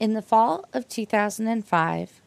In 0.00 0.14
the 0.14 0.22
fall 0.22 0.64
of 0.72 0.88
2005, 0.88 2.22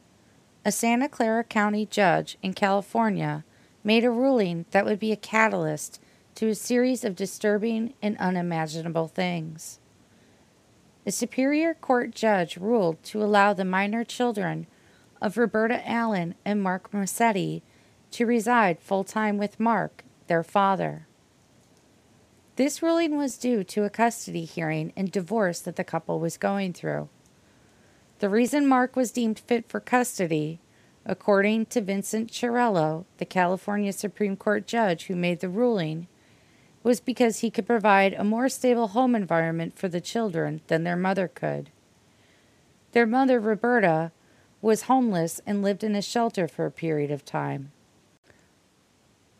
a 0.64 0.72
Santa 0.72 1.10
Clara 1.10 1.44
County 1.44 1.88
judge 1.88 2.38
in 2.44 2.54
California 2.54 3.44
made 3.84 4.06
a 4.06 4.12
ruling 4.12 4.66
that 4.70 4.86
would 4.86 5.00
be 5.00 5.12
a 5.12 5.16
catalyst 5.16 6.00
to 6.36 6.50
a 6.50 6.56
series 6.56 7.04
of 7.04 7.16
disturbing 7.16 7.96
and 8.00 8.16
unimaginable 8.20 9.08
things. 9.08 9.80
A 11.08 11.12
Superior 11.12 11.74
Court 11.74 12.14
judge 12.14 12.58
ruled 12.58 13.02
to 13.06 13.24
allow 13.24 13.54
the 13.54 13.66
minor 13.66 14.04
children 14.04 14.68
of 15.20 15.36
Roberta 15.36 15.82
Allen 15.90 16.36
and 16.46 16.62
Mark 16.62 16.92
Mesiti 16.92 17.64
to 18.12 18.28
reside 18.28 18.82
full 18.82 19.04
time 19.04 19.40
with 19.40 19.60
Mark, 19.60 20.04
their 20.28 20.44
father. 20.44 21.08
This 22.56 22.84
ruling 22.84 23.18
was 23.18 23.40
due 23.40 23.64
to 23.64 23.84
a 23.84 23.90
custody 23.90 24.46
hearing 24.46 24.94
and 24.96 25.12
divorce 25.12 25.60
that 25.62 25.76
the 25.76 25.84
couple 25.84 26.20
was 26.20 26.38
going 26.38 26.74
through. 26.74 27.10
The 28.24 28.30
reason 28.30 28.66
Mark 28.66 28.96
was 28.96 29.12
deemed 29.12 29.38
fit 29.38 29.68
for 29.68 29.82
custody, 29.82 30.62
according 31.06 31.66
to 31.66 31.82
Vincent 31.82 32.32
Chiarello, 32.32 33.04
the 33.18 33.26
California 33.26 33.92
Supreme 33.92 34.38
Court 34.38 34.66
judge 34.66 35.08
who 35.08 35.16
made 35.18 35.42
the 35.42 35.50
ruling, 35.50 36.08
was 36.84 37.02
because 37.02 37.40
he 37.40 37.52
could 37.52 37.68
provide 37.68 38.14
a 38.14 38.24
more 38.24 38.48
stable 38.48 38.88
home 38.88 39.14
environment 39.14 39.78
for 39.78 39.90
the 39.90 40.00
children 40.00 40.62
than 40.68 40.86
their 40.86 40.96
mother 40.96 41.28
could. 41.28 41.70
Their 42.94 43.06
mother, 43.06 43.42
Roberta, 43.42 44.14
was 44.62 44.84
homeless 44.84 45.42
and 45.46 45.62
lived 45.62 45.84
in 45.84 45.94
a 45.94 46.02
shelter 46.02 46.48
for 46.48 46.66
a 46.66 46.72
period 46.72 47.12
of 47.12 47.26
time. 47.26 47.74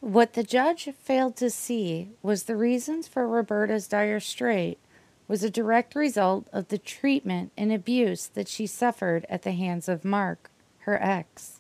What 0.02 0.34
the 0.34 0.44
judge 0.44 0.90
failed 1.00 1.38
to 1.38 1.50
see 1.50 2.10
was 2.22 2.44
the 2.44 2.58
reasons 2.58 3.08
for 3.08 3.30
Roberta's 3.30 3.88
dire 3.88 4.20
strait 4.20 4.78
was 5.34 5.44
a 5.44 5.50
direct 5.50 5.96
result 5.96 6.48
of 6.54 6.68
the 6.68 6.78
treatment 6.78 7.52
and 7.58 7.72
abuse 7.72 8.28
that 8.28 8.48
she 8.48 8.68
suffered 8.68 9.26
at 9.28 9.42
the 9.42 9.54
hands 9.54 9.90
of 9.90 10.06
Mark, 10.06 10.52
her 10.82 11.02
ex. 11.02 11.60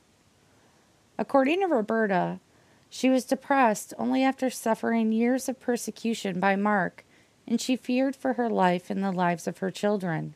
According 1.17 1.61
to 1.61 1.65
Roberta, 1.65 2.39
she 2.87 3.09
was 3.09 3.25
depressed 3.25 3.91
only 3.97 4.23
after 4.23 4.51
suffering 4.51 5.11
years 5.11 5.49
of 5.49 5.59
persecution 5.59 6.39
by 6.39 6.55
Mark, 6.55 7.03
and 7.47 7.59
she 7.59 7.75
feared 7.75 8.15
for 8.15 8.33
her 8.33 8.47
life 8.47 8.91
and 8.91 9.03
the 9.03 9.11
lives 9.11 9.47
of 9.47 9.57
her 9.57 9.71
children. 9.71 10.35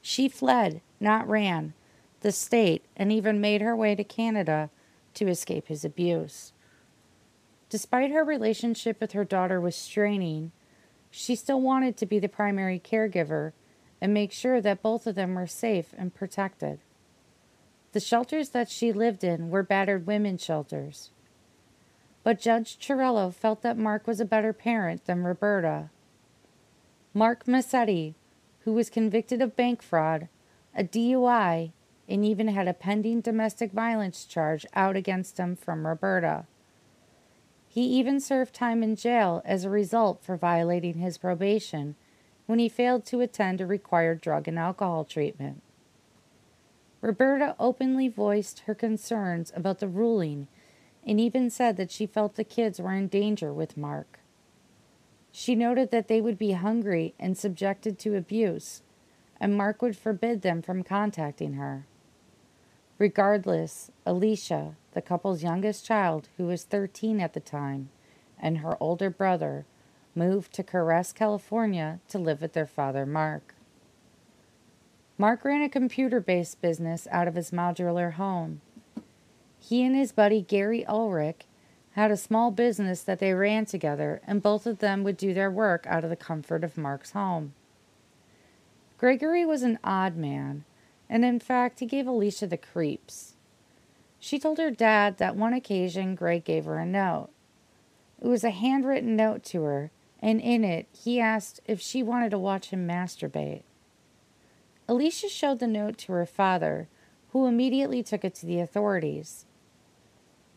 She 0.00 0.28
fled, 0.28 0.80
not 1.00 1.28
ran, 1.28 1.72
the 2.20 2.30
state 2.30 2.84
and 2.96 3.10
even 3.10 3.40
made 3.40 3.60
her 3.60 3.74
way 3.74 3.96
to 3.96 4.04
Canada 4.04 4.70
to 5.14 5.26
escape 5.26 5.66
his 5.66 5.84
abuse. 5.84 6.52
Despite 7.70 8.12
her 8.12 8.22
relationship 8.22 9.00
with 9.00 9.14
her 9.14 9.24
daughter 9.24 9.60
was 9.60 9.74
straining, 9.74 10.52
she 11.10 11.34
still 11.34 11.60
wanted 11.60 11.96
to 11.96 12.06
be 12.06 12.18
the 12.18 12.28
primary 12.28 12.78
caregiver 12.78 13.52
and 14.00 14.14
make 14.14 14.32
sure 14.32 14.60
that 14.60 14.82
both 14.82 15.06
of 15.06 15.14
them 15.14 15.34
were 15.34 15.46
safe 15.46 15.94
and 15.96 16.14
protected. 16.14 16.80
The 17.92 18.00
shelters 18.00 18.50
that 18.50 18.70
she 18.70 18.92
lived 18.92 19.24
in 19.24 19.50
were 19.50 19.62
battered 19.62 20.06
women's 20.06 20.44
shelters. 20.44 21.10
But 22.22 22.40
Judge 22.40 22.78
Chiarello 22.78 23.32
felt 23.32 23.62
that 23.62 23.78
Mark 23.78 24.06
was 24.06 24.20
a 24.20 24.24
better 24.24 24.52
parent 24.52 25.06
than 25.06 25.24
Roberta. 25.24 25.90
Mark 27.14 27.46
Mesiti, 27.46 28.14
who 28.60 28.72
was 28.72 28.90
convicted 28.90 29.40
of 29.40 29.56
bank 29.56 29.82
fraud, 29.82 30.28
a 30.76 30.84
DUI, 30.84 31.72
and 32.08 32.24
even 32.24 32.48
had 32.48 32.68
a 32.68 32.74
pending 32.74 33.20
domestic 33.20 33.72
violence 33.72 34.24
charge 34.24 34.66
out 34.74 34.96
against 34.96 35.38
him 35.38 35.56
from 35.56 35.86
Roberta. 35.86 36.46
He 37.78 37.84
even 37.84 38.18
served 38.18 38.54
time 38.54 38.82
in 38.82 38.96
jail 38.96 39.40
as 39.44 39.62
a 39.62 39.70
result 39.70 40.20
for 40.20 40.36
violating 40.36 40.98
his 40.98 41.16
probation 41.16 41.94
when 42.46 42.58
he 42.58 42.68
failed 42.68 43.04
to 43.04 43.20
attend 43.20 43.60
a 43.60 43.66
required 43.66 44.20
drug 44.20 44.48
and 44.48 44.58
alcohol 44.58 45.04
treatment. 45.04 45.62
Roberta 47.00 47.54
openly 47.56 48.08
voiced 48.08 48.62
her 48.66 48.74
concerns 48.74 49.52
about 49.54 49.78
the 49.78 49.86
ruling 49.86 50.48
and 51.06 51.20
even 51.20 51.50
said 51.50 51.76
that 51.76 51.92
she 51.92 52.04
felt 52.04 52.34
the 52.34 52.42
kids 52.42 52.80
were 52.80 52.94
in 52.94 53.06
danger 53.06 53.52
with 53.52 53.76
Mark. 53.76 54.18
She 55.30 55.54
noted 55.54 55.92
that 55.92 56.08
they 56.08 56.20
would 56.20 56.36
be 56.36 56.54
hungry 56.54 57.14
and 57.16 57.38
subjected 57.38 57.96
to 58.00 58.16
abuse, 58.16 58.82
and 59.40 59.56
Mark 59.56 59.82
would 59.82 59.96
forbid 59.96 60.42
them 60.42 60.62
from 60.62 60.82
contacting 60.82 61.52
her. 61.52 61.86
Regardless, 62.98 63.92
Alysia, 64.04 64.74
the 64.92 65.02
couple's 65.02 65.42
youngest 65.42 65.84
child, 65.84 66.28
who 66.36 66.46
was 66.46 66.64
13 66.64 67.20
at 67.20 67.32
the 67.32 67.40
time, 67.40 67.90
and 68.40 68.58
her 68.58 68.76
older 68.82 69.08
brother 69.08 69.64
moved 70.16 70.52
to 70.54 70.64
Ceres, 70.68 71.12
California 71.12 72.00
to 72.08 72.18
live 72.18 72.40
with 72.40 72.54
their 72.54 72.66
father, 72.66 73.06
Mark. 73.06 73.54
Mark 75.16 75.44
ran 75.44 75.62
a 75.62 75.68
computer 75.68 76.20
based 76.20 76.60
business 76.60 77.06
out 77.10 77.28
of 77.28 77.36
his 77.36 77.52
modular 77.52 78.14
home. 78.14 78.60
He 79.60 79.84
and 79.84 79.94
his 79.94 80.12
buddy 80.12 80.42
Gary 80.42 80.84
Ulrich 80.86 81.46
had 81.92 82.10
a 82.10 82.16
small 82.16 82.50
business 82.50 83.02
that 83.02 83.18
they 83.18 83.32
ran 83.32 83.64
together, 83.64 84.20
and 84.26 84.42
both 84.42 84.66
of 84.66 84.78
them 84.78 85.04
would 85.04 85.16
do 85.16 85.34
their 85.34 85.50
work 85.50 85.84
out 85.88 86.04
of 86.04 86.10
the 86.10 86.16
comfort 86.16 86.62
of 86.64 86.78
Mark's 86.78 87.10
home. 87.10 87.54
Gregory 88.98 89.44
was 89.44 89.62
an 89.62 89.78
odd 89.82 90.16
man, 90.16 90.64
and 91.08 91.24
in 91.24 91.40
fact, 91.40 91.80
he 91.80 91.86
gave 91.86 92.06
Alysia 92.06 92.48
the 92.48 92.56
creeps. 92.56 93.34
She 94.18 94.38
told 94.38 94.58
her 94.58 94.70
dad 94.70 95.18
that 95.18 95.36
one 95.36 95.52
occasion 95.52 96.14
Greg 96.14 96.44
gave 96.44 96.64
her 96.64 96.78
a 96.78 96.86
note. 96.86 97.30
It 98.20 98.26
was 98.26 98.44
a 98.44 98.50
handwritten 98.50 99.14
note 99.16 99.44
to 99.44 99.62
her, 99.62 99.90
and 100.20 100.40
in 100.40 100.64
it 100.64 100.86
he 100.92 101.20
asked 101.20 101.60
if 101.66 101.80
she 101.80 102.02
wanted 102.02 102.30
to 102.30 102.38
watch 102.38 102.70
him 102.70 102.86
masturbate. 102.86 103.62
Alysia 104.88 105.28
showed 105.28 105.60
the 105.60 105.66
note 105.66 105.98
to 105.98 106.12
her 106.12 106.26
father, 106.26 106.88
who 107.30 107.46
immediately 107.46 108.02
took 108.02 108.24
it 108.24 108.34
to 108.36 108.46
the 108.46 108.58
authorities. 108.58 109.44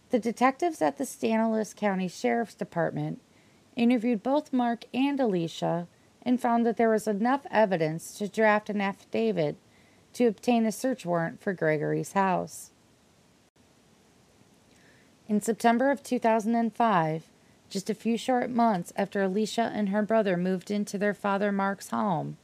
The 0.10 0.20
detectives 0.20 0.82
at 0.82 0.98
the 0.98 1.06
Stanislaus 1.06 1.74
County 1.74 2.08
Sheriff's 2.08 2.56
Department 2.56 3.22
interviewed 3.76 4.24
both 4.24 4.54
Mark 4.54 4.86
and 4.94 5.20
Alysia 5.20 5.88
and 6.24 6.42
found 6.42 6.66
that 6.66 6.78
there 6.78 6.90
was 6.90 7.08
enough 7.08 7.46
evidence 7.52 8.18
to 8.18 8.28
draft 8.28 8.70
an 8.70 8.82
affidavit 8.82 9.58
to 10.14 10.26
obtain 10.26 10.66
a 10.66 10.72
search 10.72 11.06
warrant 11.06 11.42
for 11.42 11.54
Gregory's 11.54 12.14
house. 12.14 12.72
In 15.28 15.42
September 15.42 15.92
of 15.92 16.04
2005, 16.04 17.24
just 17.70 17.90
a 17.90 17.96
few 17.96 18.18
short 18.18 18.50
months 18.50 18.92
after 18.98 19.22
Alysia 19.22 19.72
and 19.74 19.90
her 19.90 20.02
brother 20.02 20.36
moved 20.36 20.70
into 20.70 20.98
their 20.98 21.14
father 21.14 21.52
Mark's 21.52 21.90
home, 21.90 22.38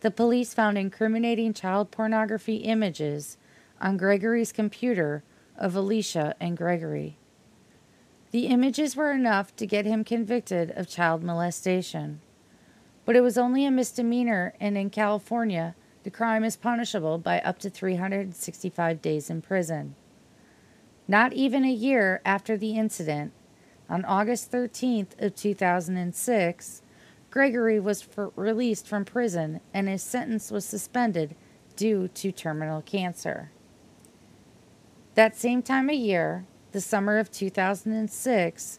the 0.00 0.10
police 0.10 0.54
found 0.54 0.78
incriminating 0.78 1.52
child 1.52 1.90
pornography 1.90 2.56
images 2.56 3.36
on 3.80 3.96
Gregory's 3.96 4.52
computer 4.52 5.24
of 5.56 5.74
Alysia 5.74 6.34
and 6.40 6.56
Gregory. 6.56 7.16
The 8.30 8.46
images 8.46 8.96
were 8.96 9.12
enough 9.12 9.54
to 9.56 9.66
get 9.66 9.86
him 9.86 10.04
convicted 10.04 10.72
of 10.72 10.88
child 10.88 11.22
molestation. 11.22 12.20
But 13.04 13.16
it 13.16 13.20
was 13.20 13.38
only 13.38 13.64
a 13.64 13.70
misdemeanor, 13.70 14.54
and 14.60 14.76
in 14.76 14.90
California, 14.90 15.74
the 16.04 16.10
crime 16.10 16.44
is 16.44 16.56
punishable 16.56 17.16
by 17.18 17.40
up 17.40 17.58
to 17.58 17.70
365 17.70 19.00
days 19.00 19.30
in 19.30 19.40
prison. 19.40 19.94
Not 21.08 21.32
even 21.32 21.64
a 21.64 21.72
year 21.72 22.20
after 22.24 22.56
the 22.56 22.76
incident, 22.76 23.32
on 23.88 24.04
August 24.04 24.52
13th 24.52 25.20
of 25.20 25.34
2006, 25.34 26.82
Gregory 27.30 27.80
was 27.80 28.06
released 28.36 28.86
from 28.86 29.04
prison 29.04 29.60
and 29.72 29.88
his 29.88 30.02
sentence 30.02 30.50
was 30.50 30.64
suspended 30.64 31.34
due 31.74 32.08
to 32.08 32.30
terminal 32.30 32.82
cancer. 32.82 33.50
That 35.14 35.36
same 35.36 35.62
time 35.62 35.88
of 35.88 35.96
year, 35.96 36.44
the 36.72 36.80
summer 36.80 37.18
of 37.18 37.30
2006, 37.30 38.78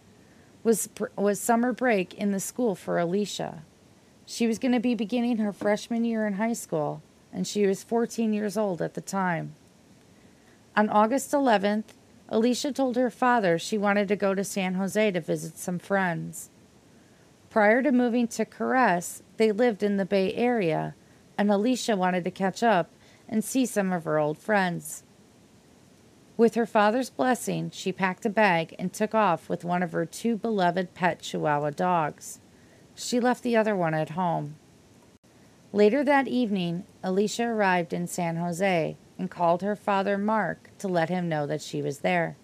was, 0.63 0.89
was 1.15 1.39
summer 1.39 1.73
break 1.73 2.13
in 2.13 2.31
the 2.31 2.39
school 2.39 2.75
for 2.75 2.97
Alysia. 2.97 3.59
She 4.25 4.47
was 4.47 4.59
going 4.59 4.71
to 4.71 4.79
be 4.79 4.95
beginning 4.95 5.37
her 5.37 5.53
freshman 5.53 6.05
year 6.05 6.25
in 6.25 6.33
high 6.33 6.53
school, 6.53 7.01
and 7.35 7.45
she 7.45 7.67
was 7.67 7.83
14 7.83 8.33
years 8.33 8.57
old 8.57 8.81
at 8.81 8.93
the 8.93 9.01
time. 9.01 9.53
On 10.75 10.89
August 10.89 11.33
11th, 11.33 11.93
Alysia 12.31 12.73
told 12.73 12.95
her 12.95 13.09
father 13.09 13.59
she 13.59 13.77
wanted 13.77 14.07
to 14.07 14.15
go 14.15 14.33
to 14.33 14.43
San 14.43 14.75
Jose 14.75 15.11
to 15.11 15.19
visit 15.19 15.57
some 15.57 15.77
friends. 15.77 16.49
Prior 17.49 17.83
to 17.83 17.91
moving 17.91 18.27
to 18.29 18.45
Ceres, 18.45 19.21
they 19.35 19.51
lived 19.51 19.83
in 19.83 19.97
the 19.97 20.05
Bay 20.05 20.33
Area, 20.33 20.95
and 21.37 21.49
Alysia 21.49 21.97
wanted 21.97 22.23
to 22.23 22.31
catch 22.31 22.63
up 22.63 22.89
and 23.27 23.43
see 23.43 23.65
some 23.65 23.91
of 23.91 24.05
her 24.05 24.17
old 24.17 24.37
friends. 24.37 25.03
With 26.37 26.55
her 26.55 26.65
father's 26.65 27.09
blessing, 27.09 27.69
she 27.69 27.91
packed 27.91 28.25
a 28.25 28.29
bag 28.29 28.75
and 28.79 28.93
took 28.93 29.13
off 29.13 29.49
with 29.49 29.65
one 29.65 29.83
of 29.83 29.91
her 29.91 30.05
two 30.05 30.37
beloved 30.37 30.93
pet 30.93 31.21
Chihuahua 31.21 31.71
dogs. 31.71 32.39
She 32.95 33.19
left 33.19 33.43
the 33.43 33.57
other 33.57 33.75
one 33.75 33.93
at 33.93 34.11
home. 34.11 34.55
Later 35.75 36.05
that 36.05 36.29
evening, 36.29 36.85
Alysia 37.05 37.45
arrived 37.45 37.93
in 37.93 38.07
San 38.07 38.37
Jose 38.37 38.97
and 39.19 39.29
called 39.29 39.61
her 39.61 39.75
father 39.75 40.17
Mark 40.17 40.71
to 40.79 40.87
let 40.87 41.09
him 41.09 41.29
know 41.29 41.45
that 41.45 41.61
she 41.61 41.79
was 41.79 41.99
there. 41.99 42.35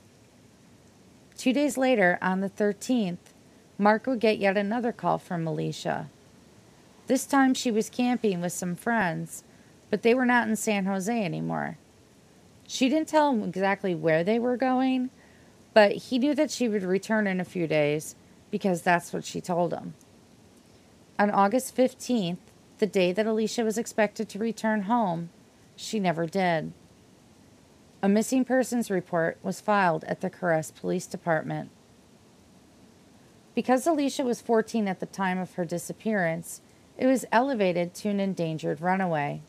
Two 1.35 1.51
days 1.51 1.77
later, 1.77 2.19
on 2.21 2.41
the 2.41 2.49
13th, 2.49 3.33
Mark 3.79 4.05
would 4.05 4.19
get 4.19 4.37
yet 4.37 4.57
another 4.57 4.91
call 4.91 5.17
from 5.17 5.45
Alysia. 5.45 6.05
This 7.07 7.25
time 7.25 7.55
she 7.55 7.71
was 7.71 7.89
camping 7.89 8.39
with 8.39 8.53
some 8.53 8.75
friends, 8.75 9.43
but 9.89 10.03
they 10.03 10.13
were 10.13 10.27
not 10.27 10.47
in 10.47 10.55
San 10.55 10.85
Jose 10.85 11.25
anymore. 11.25 11.77
She 12.67 12.87
didn't 12.87 13.07
tell 13.07 13.31
him 13.31 13.43
exactly 13.43 13.95
where 13.95 14.23
they 14.23 14.37
were 14.37 14.57
going, 14.57 15.09
but 15.73 15.93
he 15.93 16.19
knew 16.19 16.35
that 16.35 16.51
she 16.51 16.69
would 16.69 16.83
return 16.83 17.25
in 17.25 17.39
a 17.39 17.45
few 17.45 17.65
days 17.65 18.15
because 18.51 18.83
that's 18.83 19.11
what 19.11 19.25
she 19.25 19.41
told 19.41 19.73
him. 19.73 19.95
On 21.17 21.31
August 21.31 21.75
15th, 21.75 22.37
the 22.81 22.87
day 22.87 23.13
that 23.13 23.27
Alysia 23.27 23.63
was 23.63 23.77
expected 23.77 24.27
to 24.27 24.39
return 24.39 24.81
home, 24.81 25.29
she 25.75 25.99
never 25.99 26.25
did. 26.25 26.73
A 28.01 28.09
missing 28.09 28.43
persons 28.43 28.89
report 28.89 29.37
was 29.43 29.61
filed 29.61 30.03
at 30.05 30.21
the 30.21 30.31
Ceres 30.31 30.71
Police 30.71 31.05
Department. 31.05 31.69
Because 33.53 33.85
Alysia 33.85 34.25
was 34.25 34.41
14 34.41 34.87
at 34.87 34.99
the 34.99 35.05
time 35.05 35.37
of 35.37 35.53
her 35.53 35.63
disappearance, 35.63 36.61
it 36.97 37.05
was 37.05 37.23
elevated 37.31 37.93
to 37.93 38.09
an 38.09 38.19
endangered 38.19 38.81
runaway. 38.81 39.41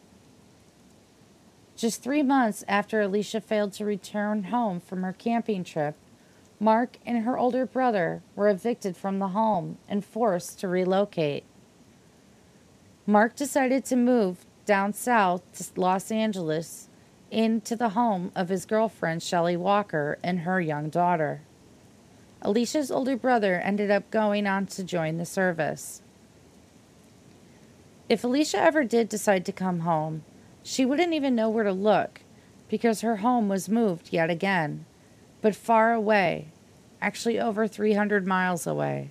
Just 1.74 2.02
three 2.02 2.22
months 2.22 2.62
after 2.68 3.00
Alysia 3.00 3.42
failed 3.42 3.72
to 3.72 3.86
return 3.86 4.44
home 4.44 4.78
from 4.78 5.02
her 5.02 5.14
camping 5.14 5.64
trip, 5.64 5.96
Mark 6.60 6.98
and 7.06 7.24
her 7.24 7.38
older 7.38 7.64
brother 7.64 8.22
were 8.36 8.50
evicted 8.50 8.94
from 8.94 9.20
the 9.20 9.28
home 9.28 9.78
and 9.88 10.04
forced 10.04 10.60
to 10.60 10.68
relocate. 10.68 11.44
Mark 13.06 13.34
decided 13.34 13.84
to 13.84 13.96
move 13.96 14.46
down 14.64 14.92
south 14.92 15.42
to 15.52 15.80
Los 15.80 16.12
Angeles 16.12 16.88
into 17.32 17.74
the 17.74 17.90
home 17.90 18.30
of 18.36 18.48
his 18.48 18.64
girlfriend 18.64 19.22
Shelley 19.22 19.56
Walker 19.56 20.18
and 20.22 20.40
her 20.40 20.60
young 20.60 20.88
daughter. 20.88 21.40
Alysia's 22.44 22.92
older 22.92 23.16
brother 23.16 23.60
ended 23.60 23.90
up 23.90 24.08
going 24.12 24.46
on 24.46 24.66
to 24.66 24.84
join 24.84 25.16
the 25.16 25.26
service. 25.26 26.02
If 28.08 28.22
Alysia 28.22 28.58
ever 28.58 28.84
did 28.84 29.08
decide 29.08 29.44
to 29.46 29.52
come 29.52 29.80
home, 29.80 30.22
she 30.62 30.84
wouldn't 30.84 31.12
even 31.12 31.34
know 31.34 31.50
where 31.50 31.64
to 31.64 31.72
look 31.72 32.20
because 32.68 33.00
her 33.00 33.16
home 33.16 33.48
was 33.48 33.68
moved 33.68 34.12
yet 34.12 34.30
again, 34.30 34.84
but 35.40 35.56
far 35.56 35.92
away, 35.92 36.48
actually 37.00 37.40
over 37.40 37.66
300 37.66 38.26
miles 38.26 38.64
away. 38.64 39.10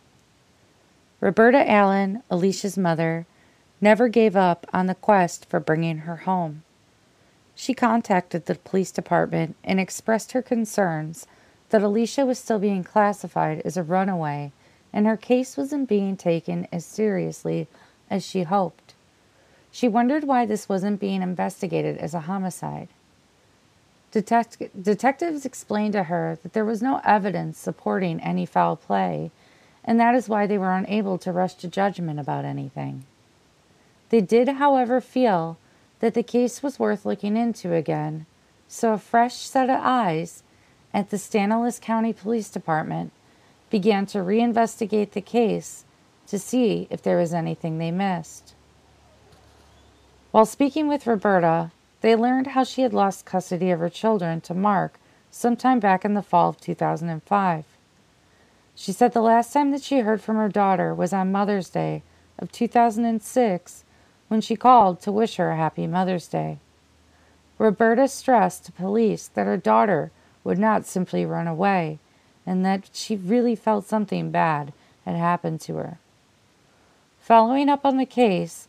Roberta 1.21 1.69
Allen, 1.69 2.23
Alysia's 2.31 2.77
mother, 2.77 3.27
never 3.79 4.07
gave 4.07 4.35
up 4.35 4.65
on 4.73 4.87
the 4.87 4.95
quest 4.95 5.45
for 5.45 5.59
bringing 5.59 5.99
her 5.99 6.17
home. 6.17 6.63
She 7.55 7.75
contacted 7.75 8.47
the 8.47 8.55
police 8.55 8.91
department 8.91 9.55
and 9.63 9.79
expressed 9.79 10.31
her 10.31 10.41
concerns 10.41 11.27
that 11.69 11.83
Alysia 11.83 12.25
was 12.25 12.39
still 12.39 12.57
being 12.57 12.83
classified 12.83 13.61
as 13.63 13.77
a 13.77 13.83
runaway 13.83 14.51
and 14.91 15.05
her 15.05 15.15
case 15.15 15.57
wasn't 15.57 15.87
being 15.87 16.17
taken 16.17 16.67
as 16.71 16.85
seriously 16.85 17.67
as 18.09 18.25
she 18.25 18.43
hoped. 18.43 18.93
She 19.71 19.87
wondered 19.87 20.23
why 20.23 20.45
this 20.45 20.67
wasn't 20.67 20.99
being 20.99 21.21
investigated 21.21 21.97
as 21.99 22.13
a 22.13 22.21
homicide. 22.21 22.89
Detect- 24.11 24.83
detectives 24.83 25.45
explained 25.45 25.93
to 25.93 26.03
her 26.03 26.37
that 26.43 26.53
there 26.53 26.65
was 26.65 26.81
no 26.81 26.99
evidence 27.05 27.57
supporting 27.57 28.19
any 28.19 28.45
foul 28.45 28.75
play, 28.75 29.31
and 29.83 29.99
that 29.99 30.15
is 30.15 30.29
why 30.29 30.47
they 30.47 30.57
were 30.57 30.73
unable 30.73 31.17
to 31.17 31.31
rush 31.31 31.55
to 31.55 31.67
judgment 31.67 32.19
about 32.19 32.45
anything. 32.45 33.05
They 34.09 34.21
did, 34.21 34.47
however, 34.47 35.01
feel 35.01 35.57
that 35.99 36.13
the 36.13 36.23
case 36.23 36.61
was 36.61 36.79
worth 36.79 37.05
looking 37.05 37.37
into 37.37 37.73
again, 37.73 38.25
so 38.67 38.93
a 38.93 38.97
fresh 38.97 39.35
set 39.35 39.69
of 39.69 39.79
eyes 39.81 40.43
at 40.93 41.09
the 41.09 41.17
Stanislaus 41.17 41.79
County 41.79 42.13
Police 42.13 42.49
Department 42.49 43.11
began 43.69 44.05
to 44.07 44.19
reinvestigate 44.19 45.11
the 45.11 45.21
case 45.21 45.85
to 46.27 46.37
see 46.37 46.87
if 46.89 47.01
there 47.01 47.17
was 47.17 47.33
anything 47.33 47.77
they 47.77 47.91
missed. 47.91 48.53
While 50.31 50.45
speaking 50.45 50.87
with 50.87 51.07
Roberta, 51.07 51.71
they 52.01 52.15
learned 52.15 52.47
how 52.47 52.63
she 52.63 52.81
had 52.81 52.93
lost 52.93 53.25
custody 53.25 53.71
of 53.71 53.79
her 53.79 53.89
children 53.89 54.41
to 54.41 54.53
Mark 54.53 54.99
sometime 55.29 55.79
back 55.79 56.03
in 56.03 56.13
the 56.13 56.21
fall 56.21 56.49
of 56.49 56.59
2005. 56.59 57.65
She 58.75 58.91
said 58.91 59.13
the 59.13 59.21
last 59.21 59.53
time 59.53 59.71
that 59.71 59.83
she 59.83 59.99
heard 59.99 60.21
from 60.21 60.37
her 60.37 60.49
daughter 60.49 60.93
was 60.93 61.13
on 61.13 61.31
Mother's 61.31 61.69
Day 61.69 62.03
of 62.39 62.51
2006 62.51 63.83
when 64.27 64.41
she 64.41 64.55
called 64.55 65.01
to 65.01 65.11
wish 65.11 65.35
her 65.35 65.51
a 65.51 65.57
happy 65.57 65.87
Mother's 65.87 66.27
Day. 66.27 66.57
Roberta 67.57 68.07
stressed 68.07 68.65
to 68.65 68.71
police 68.71 69.27
that 69.27 69.45
her 69.45 69.57
daughter 69.57 70.11
would 70.43 70.57
not 70.57 70.85
simply 70.85 71.25
run 71.25 71.47
away 71.47 71.99
and 72.45 72.65
that 72.65 72.89
she 72.93 73.15
really 73.15 73.55
felt 73.55 73.85
something 73.85 74.31
bad 74.31 74.73
had 75.05 75.15
happened 75.15 75.61
to 75.61 75.75
her. 75.75 75.99
Following 77.19 77.69
up 77.69 77.85
on 77.85 77.97
the 77.97 78.05
case, 78.05 78.67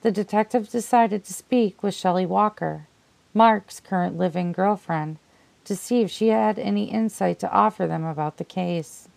the 0.00 0.10
detective 0.10 0.70
decided 0.70 1.24
to 1.24 1.34
speak 1.34 1.82
with 1.82 1.94
Shelley 1.94 2.26
Walker, 2.26 2.86
Mark's 3.34 3.80
current 3.80 4.16
living 4.16 4.52
girlfriend, 4.52 5.18
to 5.64 5.76
see 5.76 6.00
if 6.00 6.10
she 6.10 6.28
had 6.28 6.58
any 6.58 6.84
insight 6.84 7.38
to 7.40 7.52
offer 7.52 7.86
them 7.86 8.04
about 8.04 8.38
the 8.38 8.44
case. 8.44 9.08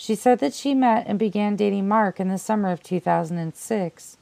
She 0.00 0.14
said 0.14 0.38
that 0.38 0.54
she 0.54 0.72
met 0.72 1.06
and 1.06 1.18
began 1.18 1.56
dating 1.56 1.86
Mark 1.86 2.20
in 2.20 2.28
the 2.28 2.38
summer 2.38 2.70
of 2.70 2.82
2006 2.82 4.16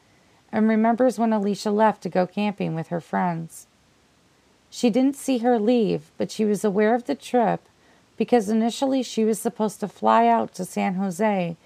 and 0.50 0.68
remembers 0.68 1.20
when 1.20 1.30
Alysia 1.30 1.72
left 1.72 2.02
to 2.02 2.08
go 2.08 2.26
camping 2.26 2.74
with 2.74 2.88
her 2.88 3.00
friends. 3.00 3.68
She 4.70 4.90
didn't 4.90 5.14
see 5.14 5.38
her 5.38 5.56
leave, 5.56 6.10
but 6.18 6.32
she 6.32 6.44
was 6.44 6.64
aware 6.64 6.96
of 6.96 7.04
the 7.04 7.14
trip 7.14 7.60
because 8.16 8.48
initially 8.48 9.04
she 9.04 9.24
was 9.24 9.38
supposed 9.38 9.78
to 9.78 9.86
fly 9.86 10.26
out 10.26 10.52
to 10.54 10.64
San 10.64 10.94
Jose 10.94 11.56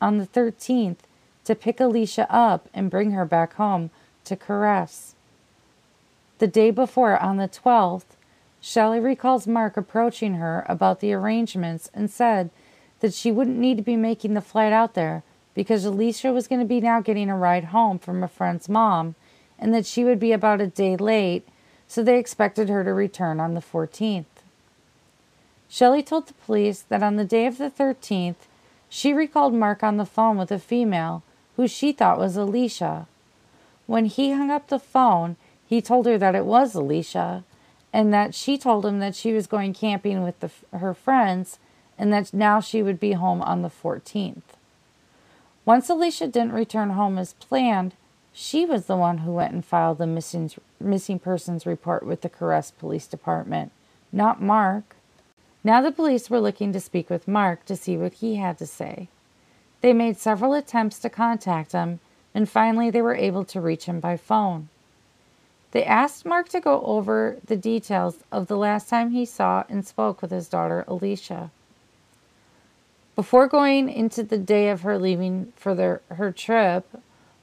on 0.00 0.18
the 0.18 0.26
13th 0.28 0.98
to 1.42 1.56
pick 1.56 1.78
Alysia 1.78 2.28
up 2.30 2.68
and 2.72 2.92
bring 2.92 3.10
her 3.10 3.24
back 3.24 3.54
home 3.54 3.90
to 4.26 4.36
Ceres. 4.36 5.16
The 6.38 6.46
day 6.46 6.70
before, 6.70 7.20
on 7.20 7.38
the 7.38 7.48
12th, 7.48 8.14
Shelley 8.60 9.00
recalls 9.00 9.48
Mark 9.48 9.76
approaching 9.76 10.34
her 10.34 10.64
about 10.68 11.00
the 11.00 11.12
arrangements 11.12 11.90
and 11.92 12.08
said 12.08 12.50
that 13.00 13.14
she 13.14 13.30
wouldn't 13.30 13.58
need 13.58 13.76
to 13.76 13.82
be 13.82 13.96
making 13.96 14.34
the 14.34 14.40
flight 14.40 14.72
out 14.72 14.94
there 14.94 15.22
because 15.54 15.84
Alysia 15.84 16.32
was 16.32 16.48
going 16.48 16.60
to 16.60 16.66
be 16.66 16.80
now 16.80 17.00
getting 17.00 17.30
a 17.30 17.36
ride 17.36 17.66
home 17.66 17.98
from 17.98 18.22
a 18.22 18.28
friend's 18.28 18.68
mom 18.68 19.14
and 19.58 19.74
that 19.74 19.86
she 19.86 20.04
would 20.04 20.20
be 20.20 20.32
about 20.32 20.60
a 20.60 20.66
day 20.66 20.96
late, 20.96 21.46
so 21.86 22.02
they 22.02 22.18
expected 22.18 22.68
her 22.68 22.84
to 22.84 22.92
return 22.92 23.40
on 23.40 23.54
the 23.54 23.60
14th. 23.60 24.24
Shelley 25.68 26.02
told 26.02 26.28
the 26.28 26.34
police 26.34 26.80
that 26.82 27.02
on 27.02 27.16
the 27.16 27.24
day 27.24 27.46
of 27.46 27.58
the 27.58 27.70
13th, 27.70 28.46
she 28.88 29.12
recalled 29.12 29.52
Mark 29.52 29.82
on 29.82 29.96
the 29.96 30.06
phone 30.06 30.38
with 30.38 30.50
a 30.50 30.58
female 30.58 31.22
who 31.56 31.68
she 31.68 31.92
thought 31.92 32.18
was 32.18 32.36
Alysia. 32.36 33.06
When 33.86 34.06
he 34.06 34.32
hung 34.32 34.50
up 34.50 34.68
the 34.68 34.78
phone, 34.78 35.36
he 35.66 35.82
told 35.82 36.06
her 36.06 36.16
that 36.18 36.34
it 36.34 36.44
was 36.44 36.74
Alysia 36.74 37.42
and 37.92 38.12
that 38.14 38.34
she 38.34 38.56
told 38.56 38.86
him 38.86 39.00
that 39.00 39.14
she 39.14 39.32
was 39.32 39.46
going 39.46 39.74
camping 39.74 40.22
with 40.22 40.40
the, 40.40 40.50
her 40.76 40.94
friends 40.94 41.58
and 41.98 42.12
that 42.12 42.32
now 42.32 42.60
she 42.60 42.82
would 42.82 43.00
be 43.00 43.12
home 43.12 43.42
on 43.42 43.62
the 43.62 43.68
14th. 43.68 44.42
Once 45.64 45.88
Alysia 45.88 46.30
didn't 46.30 46.52
return 46.52 46.90
home 46.90 47.18
as 47.18 47.34
planned, 47.34 47.94
she 48.32 48.64
was 48.64 48.86
the 48.86 48.96
one 48.96 49.18
who 49.18 49.32
went 49.32 49.52
and 49.52 49.64
filed 49.64 49.98
the 49.98 50.06
missing, 50.06 50.50
missing 50.80 51.18
persons 51.18 51.66
report 51.66 52.06
with 52.06 52.20
the 52.20 52.30
Ceres 52.30 52.70
Police 52.70 53.06
Department, 53.06 53.72
not 54.12 54.40
Mark. 54.40 54.96
Now 55.64 55.82
the 55.82 55.90
police 55.90 56.30
were 56.30 56.40
looking 56.40 56.72
to 56.72 56.80
speak 56.80 57.10
with 57.10 57.28
Mark 57.28 57.64
to 57.66 57.76
see 57.76 57.96
what 57.96 58.14
he 58.14 58.36
had 58.36 58.56
to 58.58 58.66
say. 58.66 59.08
They 59.80 59.92
made 59.92 60.16
several 60.16 60.54
attempts 60.54 60.98
to 61.00 61.10
contact 61.10 61.72
him, 61.72 62.00
and 62.34 62.48
finally 62.48 62.90
they 62.90 63.02
were 63.02 63.14
able 63.14 63.44
to 63.46 63.60
reach 63.60 63.86
him 63.86 64.00
by 64.00 64.16
phone. 64.16 64.68
They 65.72 65.84
asked 65.84 66.24
Mark 66.24 66.48
to 66.50 66.60
go 66.60 66.80
over 66.82 67.36
the 67.44 67.56
details 67.56 68.18
of 68.32 68.46
the 68.46 68.56
last 68.56 68.88
time 68.88 69.10
he 69.10 69.24
saw 69.26 69.64
and 69.68 69.86
spoke 69.86 70.22
with 70.22 70.30
his 70.30 70.48
daughter 70.48 70.84
Alysia. 70.88 71.50
Before 73.18 73.48
going 73.48 73.88
into 73.88 74.22
the 74.22 74.38
day 74.38 74.68
of 74.68 74.82
her 74.82 74.96
leaving 74.96 75.52
for 75.56 75.74
their, 75.74 76.02
her 76.08 76.30
trip, 76.30 76.86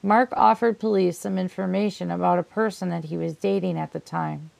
Mark 0.01 0.29
offered 0.32 0.79
police 0.79 1.20
some 1.20 1.38
information 1.38 2.10
about 2.10 2.39
a 2.39 2.44
person 2.44 2.88
that 2.91 3.03
he 3.03 3.17
was 3.17 3.36
dating 3.36 3.77
at 3.77 3.91
the 3.91 4.00
time. 4.00 4.51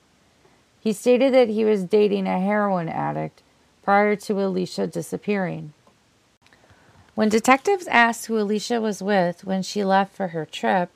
He 0.78 0.92
stated 0.92 1.32
that 1.32 1.48
he 1.48 1.64
was 1.64 1.84
dating 1.84 2.26
a 2.26 2.38
heroin 2.38 2.90
addict 2.90 3.40
prior 3.82 4.14
to 4.14 4.34
Alysia 4.34 4.92
disappearing. 4.92 5.72
When 7.14 7.30
detectives 7.30 7.86
asked 7.86 8.26
who 8.26 8.34
Alysia 8.34 8.82
was 8.82 9.02
with 9.02 9.42
when 9.42 9.62
she 9.62 9.84
left 9.84 10.14
for 10.14 10.28
her 10.28 10.44
trip, 10.44 10.90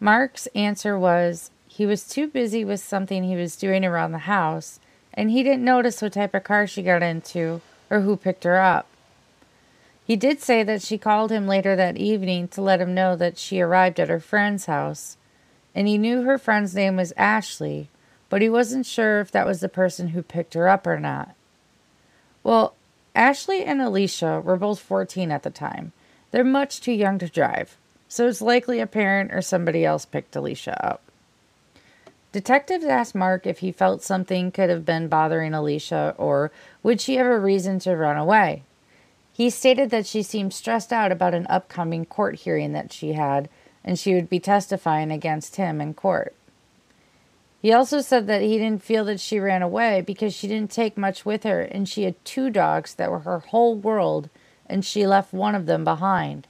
Mark's 0.00 0.46
answer 0.54 0.98
was 0.98 1.50
he 1.68 1.84
was 1.84 2.08
too 2.08 2.28
busy 2.28 2.64
with 2.64 2.80
something 2.80 3.24
he 3.24 3.36
was 3.36 3.56
doing 3.56 3.84
around 3.84 4.12
the 4.12 4.18
house 4.20 4.80
and 5.12 5.30
he 5.30 5.42
didn't 5.42 5.66
notice 5.66 6.00
what 6.00 6.14
type 6.14 6.32
of 6.32 6.44
car 6.44 6.66
she 6.66 6.82
got 6.82 7.02
into 7.02 7.60
or 7.90 8.00
who 8.00 8.16
picked 8.16 8.44
her 8.44 8.58
up. 8.58 8.86
He 10.06 10.16
did 10.16 10.40
say 10.40 10.62
that 10.62 10.82
she 10.82 10.98
called 10.98 11.30
him 11.30 11.46
later 11.46 11.74
that 11.76 11.96
evening 11.96 12.48
to 12.48 12.60
let 12.60 12.80
him 12.80 12.94
know 12.94 13.16
that 13.16 13.38
she 13.38 13.60
arrived 13.60 13.98
at 13.98 14.10
her 14.10 14.20
friend's 14.20 14.66
house, 14.66 15.16
and 15.74 15.88
he 15.88 15.96
knew 15.96 16.22
her 16.22 16.36
friend's 16.36 16.74
name 16.74 16.96
was 16.96 17.14
Ashley, 17.16 17.88
but 18.28 18.42
he 18.42 18.50
wasn't 18.50 18.84
sure 18.84 19.20
if 19.20 19.30
that 19.30 19.46
was 19.46 19.60
the 19.60 19.68
person 19.68 20.08
who 20.08 20.22
picked 20.22 20.54
her 20.54 20.68
up 20.68 20.86
or 20.86 21.00
not. 21.00 21.34
Well, 22.42 22.74
Ashley 23.14 23.64
and 23.64 23.80
Alysia 23.80 24.42
were 24.42 24.56
both 24.56 24.80
14 24.80 25.30
at 25.30 25.42
the 25.42 25.50
time. 25.50 25.92
They're 26.32 26.44
much 26.44 26.82
too 26.82 26.92
young 26.92 27.18
to 27.20 27.28
drive, 27.28 27.78
so 28.06 28.28
it's 28.28 28.42
likely 28.42 28.80
a 28.80 28.86
parent 28.86 29.32
or 29.32 29.40
somebody 29.40 29.86
else 29.86 30.04
picked 30.04 30.34
Alysia 30.34 30.76
up. 30.84 31.00
Detectives 32.32 32.84
asked 32.84 33.14
Mark 33.14 33.46
if 33.46 33.60
he 33.60 33.70
felt 33.72 34.02
something 34.02 34.50
could 34.50 34.68
have 34.68 34.84
been 34.84 35.08
bothering 35.08 35.52
Alysia 35.52 36.14
or 36.18 36.50
would 36.82 37.00
she 37.00 37.14
have 37.14 37.26
a 37.26 37.38
reason 37.38 37.78
to 37.78 37.96
run 37.96 38.16
away. 38.16 38.64
He 39.34 39.50
stated 39.50 39.90
that 39.90 40.06
she 40.06 40.22
seemed 40.22 40.54
stressed 40.54 40.92
out 40.92 41.10
about 41.10 41.34
an 41.34 41.48
upcoming 41.50 42.04
court 42.04 42.36
hearing 42.36 42.72
that 42.72 42.92
she 42.92 43.14
had 43.14 43.48
and 43.84 43.98
she 43.98 44.14
would 44.14 44.30
be 44.30 44.38
testifying 44.38 45.10
against 45.10 45.56
him 45.56 45.80
in 45.80 45.92
court. 45.92 46.34
He 47.60 47.72
also 47.72 48.00
said 48.00 48.28
that 48.28 48.42
he 48.42 48.58
didn't 48.58 48.84
feel 48.84 49.04
that 49.06 49.18
she 49.18 49.40
ran 49.40 49.60
away 49.60 50.02
because 50.02 50.32
she 50.32 50.46
didn't 50.46 50.70
take 50.70 50.96
much 50.96 51.26
with 51.26 51.42
her 51.42 51.62
and 51.62 51.88
she 51.88 52.04
had 52.04 52.24
two 52.24 52.48
dogs 52.48 52.94
that 52.94 53.10
were 53.10 53.20
her 53.20 53.40
whole 53.40 53.74
world 53.74 54.30
and 54.66 54.84
she 54.84 55.06
left 55.06 55.32
one 55.32 55.56
of 55.56 55.66
them 55.66 55.82
behind. 55.82 56.46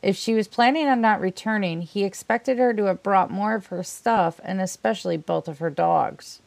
If 0.00 0.16
she 0.16 0.34
was 0.34 0.48
planning 0.48 0.88
on 0.88 1.00
not 1.00 1.20
returning, 1.20 1.82
he 1.82 2.04
expected 2.04 2.58
her 2.58 2.72
to 2.72 2.84
have 2.84 3.02
brought 3.02 3.30
more 3.30 3.54
of 3.54 3.66
her 3.66 3.82
stuff 3.82 4.40
and 4.42 4.60
especially 4.60 5.16
both 5.16 5.46
of 5.46 5.58
her 5.58 5.70
dogs. 5.70 6.40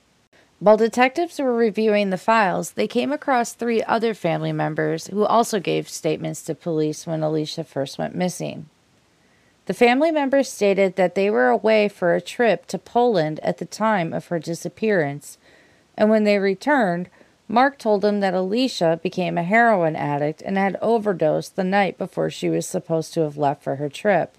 While 0.65 0.77
detectives 0.77 1.37
were 1.37 1.53
reviewing 1.53 2.09
the 2.09 2.17
files, 2.17 2.71
they 2.71 2.87
came 2.87 3.11
across 3.11 3.53
three 3.53 3.83
other 3.83 4.15
family 4.15 4.51
members 4.51 5.05
who 5.05 5.23
also 5.23 5.59
gave 5.59 5.87
statements 5.87 6.41
to 6.41 6.55
police 6.55 7.05
when 7.05 7.21
Alysia 7.21 7.63
first 7.63 7.99
went 7.99 8.15
missing. 8.15 8.67
The 9.67 9.75
family 9.75 10.09
members 10.09 10.49
stated 10.49 10.95
that 10.95 11.13
they 11.13 11.29
were 11.29 11.49
away 11.49 11.87
for 11.87 12.15
a 12.15 12.19
trip 12.19 12.65
to 12.65 12.79
Poland 12.79 13.39
at 13.43 13.59
the 13.59 13.67
time 13.67 14.11
of 14.11 14.29
her 14.29 14.39
disappearance, 14.39 15.37
and 15.95 16.09
when 16.09 16.23
they 16.23 16.39
returned, 16.39 17.11
Mark 17.47 17.77
told 17.77 18.01
them 18.01 18.19
that 18.21 18.33
Alysia 18.33 18.99
became 19.03 19.37
a 19.37 19.43
heroin 19.43 19.95
addict 19.95 20.41
and 20.41 20.57
had 20.57 20.79
overdosed 20.81 21.55
the 21.55 21.63
night 21.63 21.95
before 21.99 22.31
she 22.31 22.49
was 22.49 22.65
supposed 22.65 23.13
to 23.13 23.21
have 23.21 23.37
left 23.37 23.61
for 23.61 23.75
her 23.75 23.87
trip. 23.87 24.35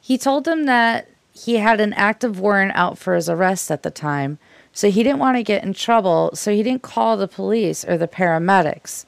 He 0.00 0.16
told 0.16 0.44
them 0.46 0.64
that 0.64 1.06
he 1.34 1.58
had 1.58 1.82
an 1.82 1.92
active 1.92 2.40
warrant 2.40 2.72
out 2.74 2.96
for 2.96 3.14
his 3.14 3.28
arrest 3.28 3.70
at 3.70 3.82
the 3.82 3.90
time, 3.90 4.38
so 4.78 4.92
he 4.92 5.02
didn't 5.02 5.18
want 5.18 5.36
to 5.36 5.42
get 5.42 5.64
in 5.64 5.74
trouble, 5.74 6.30
so 6.34 6.54
he 6.54 6.62
didn't 6.62 6.82
call 6.82 7.16
the 7.16 7.26
police 7.26 7.84
or 7.84 7.98
the 7.98 8.06
paramedics. 8.06 9.06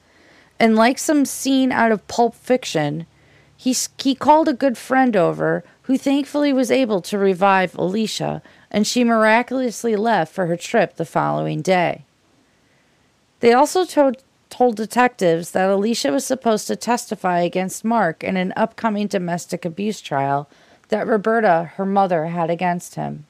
And 0.59 0.75
like 0.75 0.99
some 0.99 1.23
scene 1.23 1.71
out 1.71 1.93
of 1.93 2.05
Pulp 2.09 2.35
Fiction, 2.35 3.05
he, 3.55 3.73
he 3.97 4.13
called 4.13 4.49
a 4.49 4.53
good 4.53 4.77
friend 4.77 5.15
over 5.15 5.63
who 5.83 5.97
thankfully 5.97 6.51
was 6.51 6.71
able 6.71 6.99
to 7.03 7.17
revive 7.17 7.71
Alysia, 7.71 8.41
and 8.69 8.85
she 8.85 9.05
miraculously 9.05 9.95
left 9.95 10.33
for 10.33 10.47
her 10.47 10.57
trip 10.57 10.97
the 10.97 11.05
following 11.05 11.61
day. 11.61 12.03
They 13.39 13.53
also 13.53 13.85
told, 13.85 14.21
told 14.49 14.75
detectives 14.75 15.51
that 15.51 15.69
Alysia 15.69 16.11
was 16.11 16.25
supposed 16.25 16.67
to 16.67 16.75
testify 16.75 17.39
against 17.39 17.85
Mark 17.85 18.25
in 18.25 18.35
an 18.35 18.51
upcoming 18.57 19.07
domestic 19.07 19.63
abuse 19.63 20.01
trial 20.01 20.49
that 20.89 21.07
Roberta, 21.07 21.71
her 21.75 21.85
mother, 21.85 22.25
had 22.25 22.49
against 22.49 22.95
him. 22.95 23.25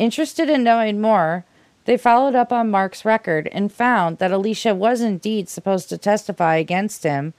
Interested 0.00 0.48
in 0.48 0.64
knowing 0.64 0.98
more, 0.98 1.44
they 1.84 1.98
followed 1.98 2.34
up 2.34 2.54
on 2.54 2.70
Mark's 2.70 3.04
record 3.04 3.50
and 3.52 3.70
found 3.70 4.16
that 4.16 4.30
Alysia 4.30 4.74
was 4.74 5.02
indeed 5.02 5.50
supposed 5.50 5.90
to 5.90 5.98
testify 5.98 6.56
against 6.56 7.02
him 7.02 7.34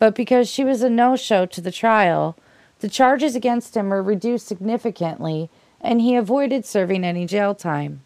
but 0.00 0.16
because 0.16 0.50
she 0.50 0.64
was 0.64 0.82
a 0.82 0.90
no 0.90 1.14
show 1.14 1.46
to 1.46 1.60
the 1.60 1.70
trial, 1.70 2.36
the 2.80 2.88
charges 2.88 3.36
against 3.36 3.76
him 3.76 3.88
were 3.88 4.02
reduced 4.02 4.48
significantly 4.48 5.48
and 5.80 6.00
he 6.00 6.16
avoided 6.16 6.66
serving 6.66 7.04
any 7.04 7.24
jail 7.24 7.54
time. 7.54 8.02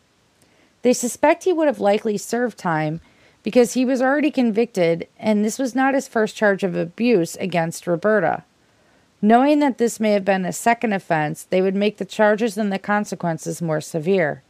They 0.83 0.93
suspect 0.93 1.45
he 1.45 1.55
would 1.55 1.69
have 1.69 1.81
likely 1.81 2.19
served 2.19 2.59
time 2.59 3.01
because 3.43 3.73
he 3.73 3.87
was 3.87 4.03
already 4.03 4.31
convicted 4.31 5.09
and 5.19 5.43
this 5.43 5.59
was 5.59 5.75
not 5.75 5.95
his 5.95 6.07
first 6.07 6.37
charge 6.37 6.63
of 6.63 6.77
abuse 6.77 7.35
against 7.37 7.87
Roberta. 7.87 8.45
Knowing 9.23 9.59
that 9.61 9.79
this 9.79 9.99
may 9.99 10.13
have 10.13 10.25
been 10.25 10.45
a 10.45 10.53
second 10.53 10.93
offense, 10.93 11.45
they 11.45 11.63
would 11.63 11.75
make 11.75 11.97
the 11.97 12.05
charges 12.05 12.59
and 12.59 12.73
the 12.73 12.79
consequences 12.79 13.63
more 13.63 13.81
severe. 13.81 14.43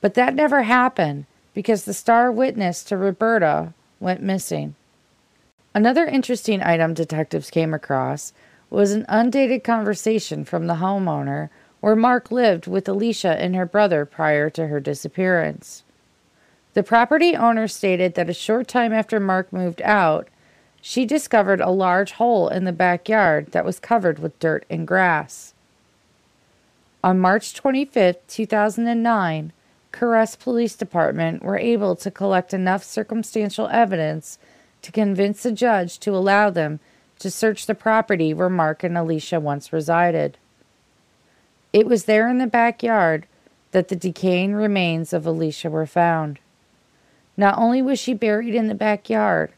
But 0.00 0.14
that 0.14 0.34
never 0.34 0.62
happened 0.62 1.26
because 1.54 1.84
the 1.84 1.94
star 1.94 2.30
witness 2.32 2.82
to 2.84 2.96
Roberta 2.96 3.72
went 4.00 4.22
missing. 4.22 4.74
Another 5.74 6.06
interesting 6.06 6.62
item 6.62 6.94
detectives 6.94 7.50
came 7.50 7.74
across 7.74 8.32
was 8.70 8.92
an 8.92 9.04
undated 9.08 9.62
conversation 9.62 10.44
from 10.44 10.66
the 10.66 10.76
homeowner 10.76 11.50
where 11.80 11.96
Mark 11.96 12.30
lived 12.30 12.66
with 12.66 12.86
Alysia 12.86 13.36
and 13.38 13.54
her 13.54 13.66
brother 13.66 14.04
prior 14.04 14.50
to 14.50 14.68
her 14.68 14.80
disappearance. 14.80 15.84
The 16.74 16.82
property 16.82 17.36
owner 17.36 17.68
stated 17.68 18.14
that 18.14 18.28
a 18.30 18.34
short 18.34 18.68
time 18.68 18.92
after 18.92 19.20
Mark 19.20 19.52
moved 19.52 19.80
out, 19.82 20.28
she 20.88 21.04
discovered 21.04 21.60
a 21.60 21.68
large 21.68 22.12
hole 22.12 22.46
in 22.46 22.62
the 22.62 22.70
backyard 22.70 23.50
that 23.50 23.64
was 23.64 23.80
covered 23.80 24.20
with 24.20 24.38
dirt 24.38 24.64
and 24.70 24.86
grass. 24.86 25.52
On 27.02 27.18
March 27.18 27.54
25, 27.54 28.18
2009, 28.28 29.52
Ceres 29.92 30.36
Police 30.36 30.76
Department 30.76 31.42
were 31.42 31.58
able 31.58 31.96
to 31.96 32.08
collect 32.08 32.54
enough 32.54 32.84
circumstantial 32.84 33.66
evidence 33.66 34.38
to 34.82 34.92
convince 34.92 35.42
the 35.42 35.50
judge 35.50 35.98
to 35.98 36.14
allow 36.14 36.50
them 36.50 36.78
to 37.18 37.32
search 37.32 37.66
the 37.66 37.74
property 37.74 38.32
where 38.32 38.48
Mark 38.48 38.84
and 38.84 38.96
Alysia 38.96 39.42
once 39.42 39.72
resided. 39.72 40.38
It 41.72 41.88
was 41.88 42.04
there 42.04 42.28
in 42.28 42.38
the 42.38 42.46
backyard 42.46 43.26
that 43.72 43.88
the 43.88 43.96
decaying 43.96 44.54
remains 44.54 45.12
of 45.12 45.24
Alysia 45.24 45.68
were 45.68 45.84
found. 45.84 46.38
Not 47.36 47.58
only 47.58 47.82
was 47.82 47.98
she 47.98 48.14
buried 48.14 48.54
in 48.54 48.68
the 48.68 48.74
backyard, 48.76 49.50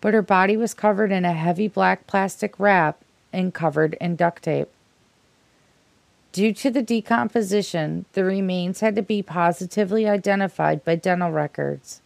but 0.00 0.14
her 0.14 0.22
body 0.22 0.56
was 0.56 0.74
covered 0.74 1.10
in 1.10 1.24
a 1.24 1.32
heavy 1.32 1.68
black 1.68 2.06
plastic 2.06 2.58
wrap 2.58 3.00
and 3.32 3.54
covered 3.54 3.94
in 4.00 4.16
duct 4.16 4.42
tape. 4.42 4.68
Due 6.32 6.52
to 6.52 6.70
the 6.70 6.82
decomposition, 6.82 8.04
the 8.12 8.22
remains 8.22 8.80
had 8.80 8.94
to 8.94 9.02
be 9.02 9.22
positively 9.22 10.06
identified 10.06 10.84
by 10.84 10.94
dental 10.94 11.30
records. 11.30 12.02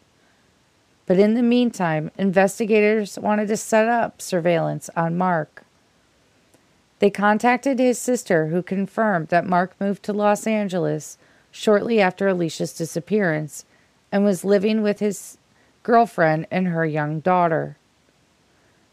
But 1.07 1.19
in 1.19 1.35
the 1.35 1.43
meantime, 1.43 2.13
investigators 2.17 3.19
wanted 3.19 3.49
to 3.49 3.57
set 3.57 3.89
up 3.89 4.23
surveillance 4.23 4.89
on 4.97 5.19
Mark. 5.19 5.65
They 7.01 7.11
contacted 7.11 7.81
his 7.81 7.99
sister, 7.99 8.47
who 8.47 8.63
confirmed 8.63 9.29
that 9.29 9.47
Mark 9.47 9.75
moved 9.81 10.05
to 10.05 10.13
Los 10.13 10.47
Angeles 10.47 11.19
shortly 11.51 12.01
after 12.01 12.29
Alysia's 12.29 12.73
disappearance 12.73 13.65
and 14.13 14.25
was 14.25 14.45
living 14.45 14.83
with 14.83 15.01
his 15.01 15.39
girlfriend 15.83 16.47
and 16.51 16.69
her 16.69 16.87
young 16.87 17.19
daughter. 17.19 17.77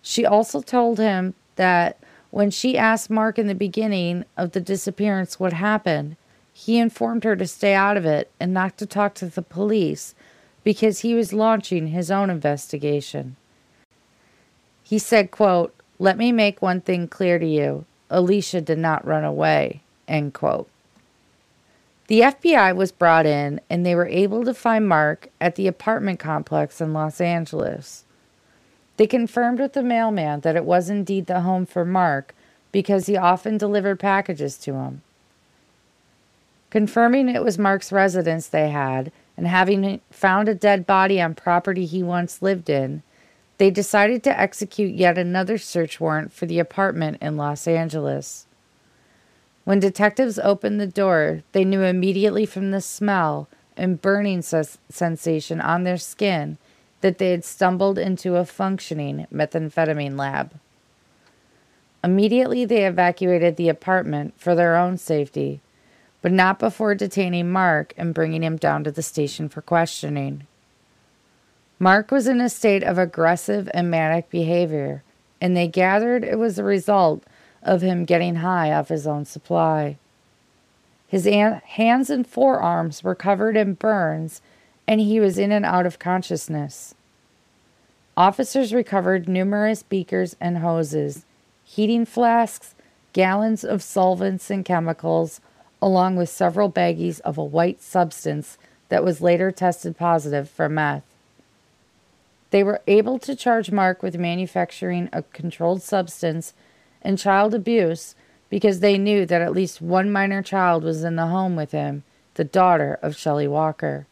She 0.10 0.26
also 0.26 0.62
told 0.62 1.00
him 1.00 1.34
that 1.58 1.98
when 2.32 2.50
she 2.50 2.78
asked 2.78 3.10
Mark 3.10 3.38
in 3.38 3.48
the 3.48 3.54
beginning 3.54 4.24
of 4.38 4.54
the 4.54 4.62
disappearance 4.62 5.38
what 5.38 5.52
happened, 5.52 6.16
he 6.54 6.78
informed 6.78 7.26
her 7.26 7.36
to 7.36 7.46
stay 7.46 7.74
out 7.74 7.98
of 7.98 8.06
it 8.06 8.32
and 8.40 8.54
not 8.54 8.78
to 8.78 8.86
talk 8.86 9.16
to 9.16 9.26
the 9.26 9.42
police 9.42 10.16
because 10.64 11.02
he 11.02 11.14
was 11.14 11.34
launching 11.34 11.88
his 11.88 12.10
own 12.10 12.30
investigation. 12.30 13.36
He 14.82 14.98
said, 14.98 15.30
quote, 15.30 15.76
Let 16.00 16.18
me 16.18 16.32
make 16.32 16.62
one 16.62 16.80
thing 16.80 17.10
clear 17.10 17.38
to 17.38 17.46
you. 17.46 17.84
Alysia 18.10 18.64
did 18.64 18.78
not 18.80 19.06
run 19.06 19.26
away. 19.26 19.82
End 20.08 20.34
quote. 20.34 20.70
The 22.08 22.22
FBI 22.22 22.74
was 22.78 22.94
brought 22.94 23.26
in 23.26 23.60
and 23.70 23.86
they 23.86 23.94
were 23.94 24.08
able 24.08 24.46
to 24.46 24.54
find 24.54 24.88
Mark 24.88 25.28
at 25.42 25.56
the 25.56 25.68
apartment 25.68 26.18
complex 26.18 26.80
in 26.80 26.94
Los 26.94 27.20
Angeles. 27.20 28.06
They 28.98 29.08
confirmed 29.08 29.60
with 29.60 29.74
the 29.74 29.84
mailman 29.84 30.42
that 30.42 30.56
it 30.56 30.66
was 30.66 30.90
indeed 30.90 31.28
the 31.28 31.42
home 31.42 31.66
for 31.66 31.86
Mark 31.86 32.36
because 32.72 33.06
he 33.06 33.16
often 33.16 33.58
delivered 33.58 34.00
packages 34.00 34.58
to 34.58 34.74
him. 34.74 35.02
Confirming 36.70 37.30
it 37.30 37.44
was 37.44 37.58
Mark's 37.58 37.92
residence 37.92 38.48
they 38.48 38.70
had, 38.70 39.12
and 39.38 39.48
having 39.48 40.02
found 40.12 40.50
a 40.50 40.56
dead 40.56 40.86
body 40.86 41.22
on 41.22 41.36
property 41.36 41.86
he 41.86 42.04
once 42.04 42.42
lived 42.42 42.70
in, 42.70 43.04
they 43.58 43.72
decided 43.72 44.24
to 44.24 44.40
execute 44.40 44.94
yet 44.94 45.18
another 45.18 45.58
search 45.58 46.00
warrant 46.00 46.34
for 46.34 46.46
the 46.46 46.60
apartment 46.60 47.18
in 47.22 47.38
Los 47.38 47.68
Angeles. 47.68 48.46
When 49.64 49.80
detectives 49.80 50.40
opened 50.40 50.80
the 50.80 50.88
door, 50.88 51.44
they 51.52 51.64
knew 51.64 51.82
immediately 51.82 52.46
from 52.46 52.72
the 52.72 52.82
smell 52.82 53.48
and 53.76 54.02
burning 54.02 54.42
sensation 54.42 55.62
on 55.62 55.84
their 55.84 55.98
skin 55.98 56.58
that 57.02 57.18
they 57.18 57.32
had 57.32 57.46
stumbled 57.46 57.98
into 57.98 58.36
a 58.36 58.46
functioning 58.46 59.28
methamphetamine 59.34 60.18
lab. 60.18 60.60
Immediately, 62.04 62.66
they 62.66 62.86
evacuated 62.86 63.56
the 63.56 63.70
apartment 63.70 64.34
for 64.38 64.56
their 64.56 64.76
own 64.76 64.98
safety 64.98 65.62
but 66.22 66.32
not 66.32 66.60
before 66.60 66.96
detaining 66.96 67.50
Mark 67.50 67.94
and 67.96 68.14
bringing 68.14 68.44
him 68.44 68.58
down 68.58 68.84
to 68.84 68.92
the 68.92 69.02
station 69.02 69.48
for 69.50 69.62
questioning. 69.62 70.48
Mark 71.80 72.12
was 72.12 72.28
in 72.28 72.42
a 72.42 72.50
state 72.50 72.84
of 72.84 72.98
aggressive 72.98 73.70
and 73.74 73.92
manic 73.92 74.30
behavior, 74.30 75.04
and 75.40 75.56
they 75.56 75.68
gathered 75.68 76.24
it 76.24 76.40
was 76.40 76.56
the 76.56 76.64
result 76.64 77.24
of 77.62 77.82
him 77.82 78.04
getting 78.04 78.36
high 78.36 78.74
off 78.74 78.90
his 78.90 79.06
own 79.06 79.26
supply. 79.26 79.98
His 81.08 81.26
hands 81.26 82.10
and 82.10 82.28
forearms 82.28 83.04
were 83.04 83.16
covered 83.16 83.56
in 83.56 83.76
burns, 83.76 84.42
and 84.88 85.02
he 85.02 85.20
was 85.20 85.38
in 85.38 85.52
and 85.52 85.66
out 85.66 85.86
of 85.86 86.00
consciousness. 86.00 86.96
Officers 88.16 88.74
recovered 88.74 89.28
numerous 89.28 89.84
beakers 89.84 90.36
and 90.40 90.60
hoses, 90.60 91.26
heating 91.64 92.06
flasks, 92.06 92.74
gallons 93.14 93.64
of 93.64 93.84
solvents 93.84 94.50
and 94.50 94.66
chemicals, 94.66 95.42
along 95.82 96.16
with 96.16 96.30
several 96.30 96.72
baggies 96.72 97.20
of 97.22 97.38
a 97.38 97.44
white 97.44 97.82
substance 97.82 98.58
that 98.90 99.04
was 99.04 99.22
later 99.22 99.52
tested 99.52 99.98
positive 99.98 100.50
for 100.50 100.70
meth. 100.70 101.04
They 102.52 102.64
were 102.64 102.82
able 102.88 103.20
to 103.20 103.36
charge 103.36 103.72
Mark 103.72 104.02
with 104.02 104.18
manufacturing 104.18 105.10
a 105.12 105.22
controlled 105.22 105.82
substance 105.82 106.54
and 107.02 107.18
child 107.18 107.54
abuse 107.54 108.16
because 108.50 108.80
they 108.80 108.98
knew 108.98 109.26
that 109.26 109.42
at 109.42 109.52
least 109.52 109.82
one 109.82 110.12
minor 110.12 110.42
child 110.42 110.84
was 110.84 111.04
in 111.04 111.18
the 111.18 111.28
home 111.28 111.56
with 111.56 111.72
him, 111.72 112.04
the 112.36 112.46
daughter 112.46 112.98
of 113.02 113.18
Shelley 113.18 113.48
Walker. 113.48 114.08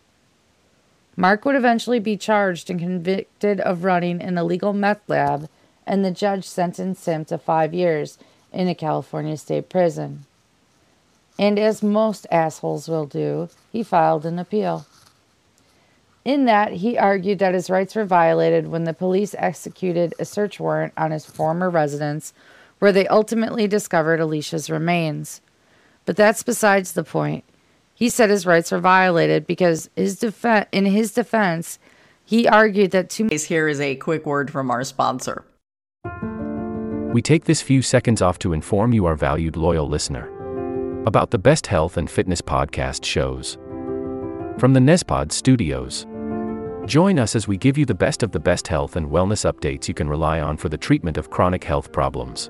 Mark 1.17 1.45
would 1.45 1.56
eventually 1.56 1.99
be 1.99 2.17
charged 2.17 2.69
and 2.69 2.80
convicted 2.80 3.62
of 3.62 3.84
running 3.84 4.21
an 4.21 4.38
illegal 4.38 4.73
meth 4.73 5.08
lab, 5.08 5.49
and 5.88 6.04
the 6.04 6.12
judge 6.12 6.45
sentenced 6.45 7.06
him 7.06 7.23
to 7.25 7.38
five 7.38 7.73
years 7.73 8.17
in 8.51 8.67
a 8.67 8.75
California 8.75 9.38
state 9.38 9.69
prison. 9.69 10.25
And 11.39 11.58
as 11.58 11.82
most 11.82 12.28
assholes 12.32 12.89
will 12.89 13.06
do, 13.06 13.49
he 13.71 13.84
filed 13.84 14.25
an 14.25 14.39
appeal. 14.39 14.86
In 16.25 16.45
that, 16.45 16.73
he 16.73 16.97
argued 16.97 17.39
that 17.39 17.54
his 17.54 17.69
rights 17.69 17.95
were 17.95 18.04
violated 18.04 18.67
when 18.67 18.84
the 18.84 18.93
police 18.93 19.36
executed 19.38 20.13
a 20.19 20.25
search 20.25 20.60
warrant 20.60 20.93
on 20.97 21.12
his 21.12 21.25
former 21.25 21.69
residence, 21.69 22.34
where 22.80 22.91
they 22.91 23.08
ultimately 23.08 23.67
discovered 23.67 24.19
Alysia's 24.19 24.69
remains. 24.69 25.39
But 26.06 26.17
that's 26.17 26.43
besides 26.43 26.91
the 26.91 27.04
point. 27.04 27.45
He 27.96 28.10
said 28.10 28.30
his 28.30 28.46
rights 28.46 28.72
were 28.72 28.80
violated 28.80 29.48
because 29.48 29.90
his 29.96 30.20
def- 30.20 30.68
in 30.72 30.86
his 30.86 31.14
defense, 31.14 31.80
he 32.24 32.48
argued 32.48 32.92
that 32.92 33.10
too. 33.10 33.30
Here 33.32 33.68
is 33.68 33.80
a 33.80 33.96
quick 33.96 34.26
word 34.26 34.52
from 34.52 34.70
our 34.70 34.84
sponsor. 34.84 35.46
We 37.14 37.22
take 37.22 37.46
this 37.46 37.62
few 37.62 37.82
seconds 37.82 38.22
off 38.22 38.38
to 38.40 38.54
inform 38.54 38.94
you, 38.94 39.06
our 39.06 39.16
valued 39.16 39.56
loyal 39.56 39.88
listener 39.88 40.30
about 41.06 41.30
the 41.30 41.38
best 41.38 41.68
health 41.68 41.98
and 41.98 42.10
fitness 42.10 42.42
podcast 42.42 43.06
shows. 43.06 43.58
From 44.58 44.74
the 44.74 44.80
Nezpod 44.80 45.32
studios. 45.32 46.08
Join 46.86 47.20
us 47.20 47.36
as 47.36 47.48
we 47.48 47.58
give 47.58 47.78
you 47.78 47.86
the 47.86 47.94
best 47.94 48.24
of 48.24 48.32
the 48.32 48.40
best 48.40 48.68
health 48.68 48.96
and 48.96 49.10
wellness 49.10 49.50
updates 49.52 49.88
you 49.88 49.94
can 49.94 50.10
rely 50.10 50.40
on 50.40 50.58
for 50.58 50.70
the 50.70 50.78
treatment 50.78 51.18
of 51.18 51.30
chronic 51.30 51.64
health 51.64 51.92
problems. 51.92 52.50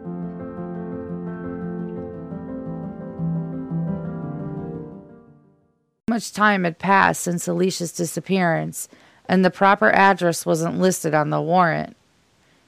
Much 6.11 6.33
time 6.33 6.65
had 6.65 6.77
passed 6.77 7.21
since 7.21 7.47
Alysia's 7.47 7.93
disappearance, 7.93 8.89
and 9.29 9.45
the 9.45 9.49
proper 9.49 9.89
address 9.91 10.45
wasn't 10.45 10.77
listed 10.77 11.13
on 11.13 11.29
the 11.29 11.41
warrant. 11.41 11.95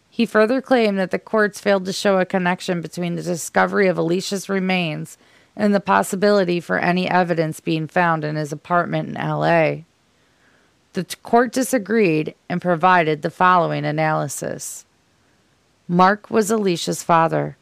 He 0.09 0.25
further 0.25 0.61
claimed 0.61 0.97
that 0.97 1.11
the 1.11 1.19
courts 1.19 1.59
failed 1.59 1.83
to 1.83 1.91
show 1.91 2.19
a 2.19 2.25
connection 2.25 2.79
between 2.79 3.15
the 3.15 3.21
discovery 3.21 3.89
of 3.89 3.97
Alysia's 3.97 4.47
remains 4.47 5.17
and 5.57 5.75
the 5.75 5.81
possibility 5.81 6.61
for 6.61 6.79
any 6.79 7.09
evidence 7.09 7.59
being 7.59 7.85
found 7.85 8.23
in 8.23 8.37
his 8.37 8.53
apartment 8.53 9.09
in 9.09 9.15
LA. 9.15 9.79
The 10.93 11.03
court 11.21 11.51
disagreed 11.51 12.35
and 12.47 12.61
provided 12.61 13.23
the 13.23 13.29
following 13.29 13.83
analysis 13.83 14.85
Mark 15.89 16.31
was 16.31 16.49
Alysia's 16.49 17.03
father. 17.03 17.57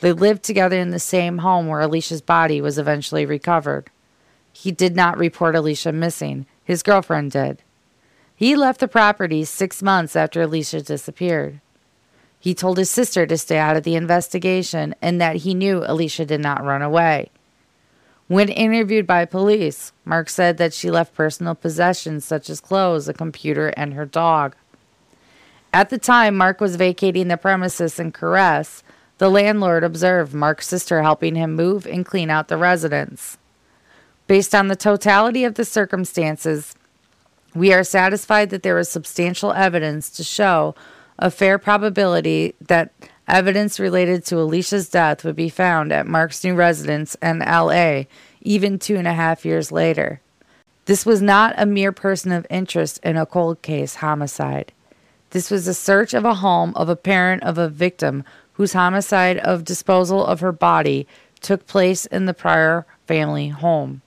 They 0.00 0.10
lived 0.10 0.42
together 0.42 0.80
in 0.80 0.90
the 0.90 0.98
same 0.98 1.38
home 1.38 1.68
where 1.68 1.80
Alysia's 1.80 2.22
body 2.22 2.60
was 2.60 2.76
eventually 2.76 3.24
recovered. 3.24 3.88
He 4.52 4.70
did 4.70 4.94
not 4.94 5.18
report 5.18 5.54
Alysia 5.54 5.92
missing, 5.92 6.46
his 6.64 6.82
girlfriend 6.82 7.32
did. 7.32 7.62
He 8.34 8.56
left 8.56 8.80
the 8.80 8.88
property 8.88 9.44
six 9.44 9.82
months 9.82 10.16
after 10.16 10.42
Alysia 10.42 10.84
disappeared. 10.84 11.60
He 12.38 12.54
told 12.54 12.76
his 12.76 12.90
sister 12.90 13.24
to 13.26 13.38
stay 13.38 13.58
out 13.58 13.76
of 13.76 13.84
the 13.84 13.94
investigation 13.94 14.94
and 15.00 15.20
that 15.20 15.36
he 15.36 15.54
knew 15.54 15.80
Alysia 15.80 16.26
did 16.26 16.40
not 16.40 16.64
run 16.64 16.82
away. 16.82 17.30
When 18.26 18.48
interviewed 18.48 19.06
by 19.06 19.26
police, 19.26 19.92
Mark 20.04 20.28
said 20.28 20.56
that 20.58 20.74
she 20.74 20.90
left 20.90 21.14
personal 21.14 21.54
possessions 21.54 22.24
such 22.24 22.50
as 22.50 22.60
clothes, 22.60 23.08
a 23.08 23.12
computer, 23.12 23.68
and 23.76 23.94
her 23.94 24.06
dog. 24.06 24.56
At 25.72 25.90
the 25.90 25.98
time 25.98 26.36
Mark 26.36 26.60
was 26.60 26.76
vacating 26.76 27.28
the 27.28 27.36
premises 27.36 28.00
in 28.00 28.12
Ceres, 28.12 28.82
the 29.18 29.30
landlord 29.30 29.84
observed 29.84 30.34
Mark's 30.34 30.66
sister 30.66 31.02
helping 31.02 31.34
him 31.36 31.54
move 31.54 31.86
and 31.86 32.04
clean 32.04 32.28
out 32.28 32.48
the 32.48 32.56
residence. 32.56 33.38
Based 34.26 34.54
on 34.54 34.68
the 34.68 34.76
totality 34.76 35.44
of 35.44 35.54
the 35.54 35.64
circumstances, 35.64 36.74
we 37.54 37.72
are 37.72 37.84
satisfied 37.84 38.50
that 38.50 38.62
there 38.62 38.78
is 38.78 38.88
substantial 38.88 39.52
evidence 39.52 40.08
to 40.10 40.24
show 40.24 40.74
a 41.18 41.30
fair 41.30 41.58
probability 41.58 42.54
that 42.60 42.92
evidence 43.28 43.78
related 43.78 44.24
to 44.26 44.36
Alysia's 44.36 44.88
death 44.88 45.24
would 45.24 45.36
be 45.36 45.48
found 45.48 45.92
at 45.92 46.06
Mark's 46.06 46.42
new 46.42 46.54
residence 46.54 47.14
in 47.22 47.40
LA 47.40 48.04
even 48.40 48.78
two 48.78 48.96
and 48.96 49.06
a 49.06 49.12
half 49.12 49.44
years 49.44 49.70
later. 49.70 50.20
This 50.86 51.06
was 51.06 51.22
not 51.22 51.54
a 51.56 51.66
mere 51.66 51.92
person 51.92 52.32
of 52.32 52.46
interest 52.50 52.98
in 53.04 53.16
a 53.16 53.26
cold 53.26 53.62
case 53.62 53.96
homicide. 53.96 54.72
This 55.30 55.50
was 55.50 55.68
a 55.68 55.74
search 55.74 56.12
of 56.12 56.24
a 56.24 56.34
home 56.34 56.72
of 56.74 56.88
a 56.88 56.96
parent 56.96 57.42
of 57.44 57.56
a 57.56 57.68
victim 57.68 58.24
whose 58.54 58.72
homicide 58.72 59.38
of 59.38 59.64
disposal 59.64 60.24
of 60.26 60.40
her 60.40 60.52
body 60.52 61.06
took 61.40 61.66
place 61.66 62.04
in 62.06 62.26
the 62.26 62.34
prior 62.34 62.84
family 63.06 63.48
home. 63.48 64.02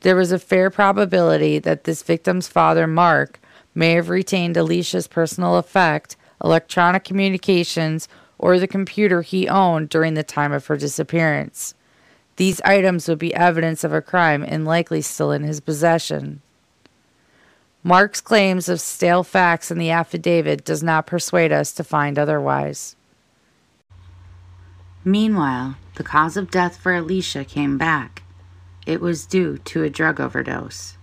There 0.00 0.16
was 0.16 0.32
a 0.32 0.38
fair 0.38 0.70
probability 0.70 1.58
that 1.58 1.84
this 1.84 2.02
victim's 2.02 2.48
father, 2.48 2.86
Mark, 2.86 3.40
may 3.74 3.92
have 3.92 4.08
retained 4.08 4.56
Alysia's 4.56 5.06
personal 5.06 5.56
effect 5.56 6.16
electronic 6.42 7.04
communications, 7.04 8.08
or 8.38 8.58
the 8.58 8.66
computer 8.66 9.22
he 9.22 9.48
owned 9.48 9.88
during 9.88 10.14
the 10.14 10.22
time 10.22 10.52
of 10.52 10.66
her 10.66 10.76
disappearance. 10.76 11.74
These 12.36 12.60
items 12.62 13.06
would 13.08 13.18
be 13.18 13.34
evidence 13.34 13.84
of 13.84 13.92
a 13.92 14.00
crime 14.00 14.42
and 14.42 14.64
likely 14.64 15.02
still 15.02 15.30
in 15.30 15.42
his 15.42 15.60
possession. 15.60 16.40
Mark's 17.82 18.20
claims 18.20 18.68
of 18.68 18.80
stale 18.80 19.22
facts 19.22 19.70
in 19.70 19.78
the 19.78 19.90
affidavit 19.90 20.64
does 20.64 20.82
not 20.82 21.06
persuade 21.06 21.52
us 21.52 21.72
to 21.72 21.84
find 21.84 22.18
otherwise. 22.18 22.96
Meanwhile, 25.04 25.76
the 25.96 26.04
cause 26.04 26.36
of 26.36 26.50
death 26.50 26.76
for 26.76 26.92
Alysia 26.92 27.46
came 27.46 27.78
back. 27.78 28.19
It 28.90 29.00
was 29.00 29.24
due 29.24 29.56
to 29.56 29.84
a 29.84 29.88
drug 29.88 30.18
overdose. 30.18 30.96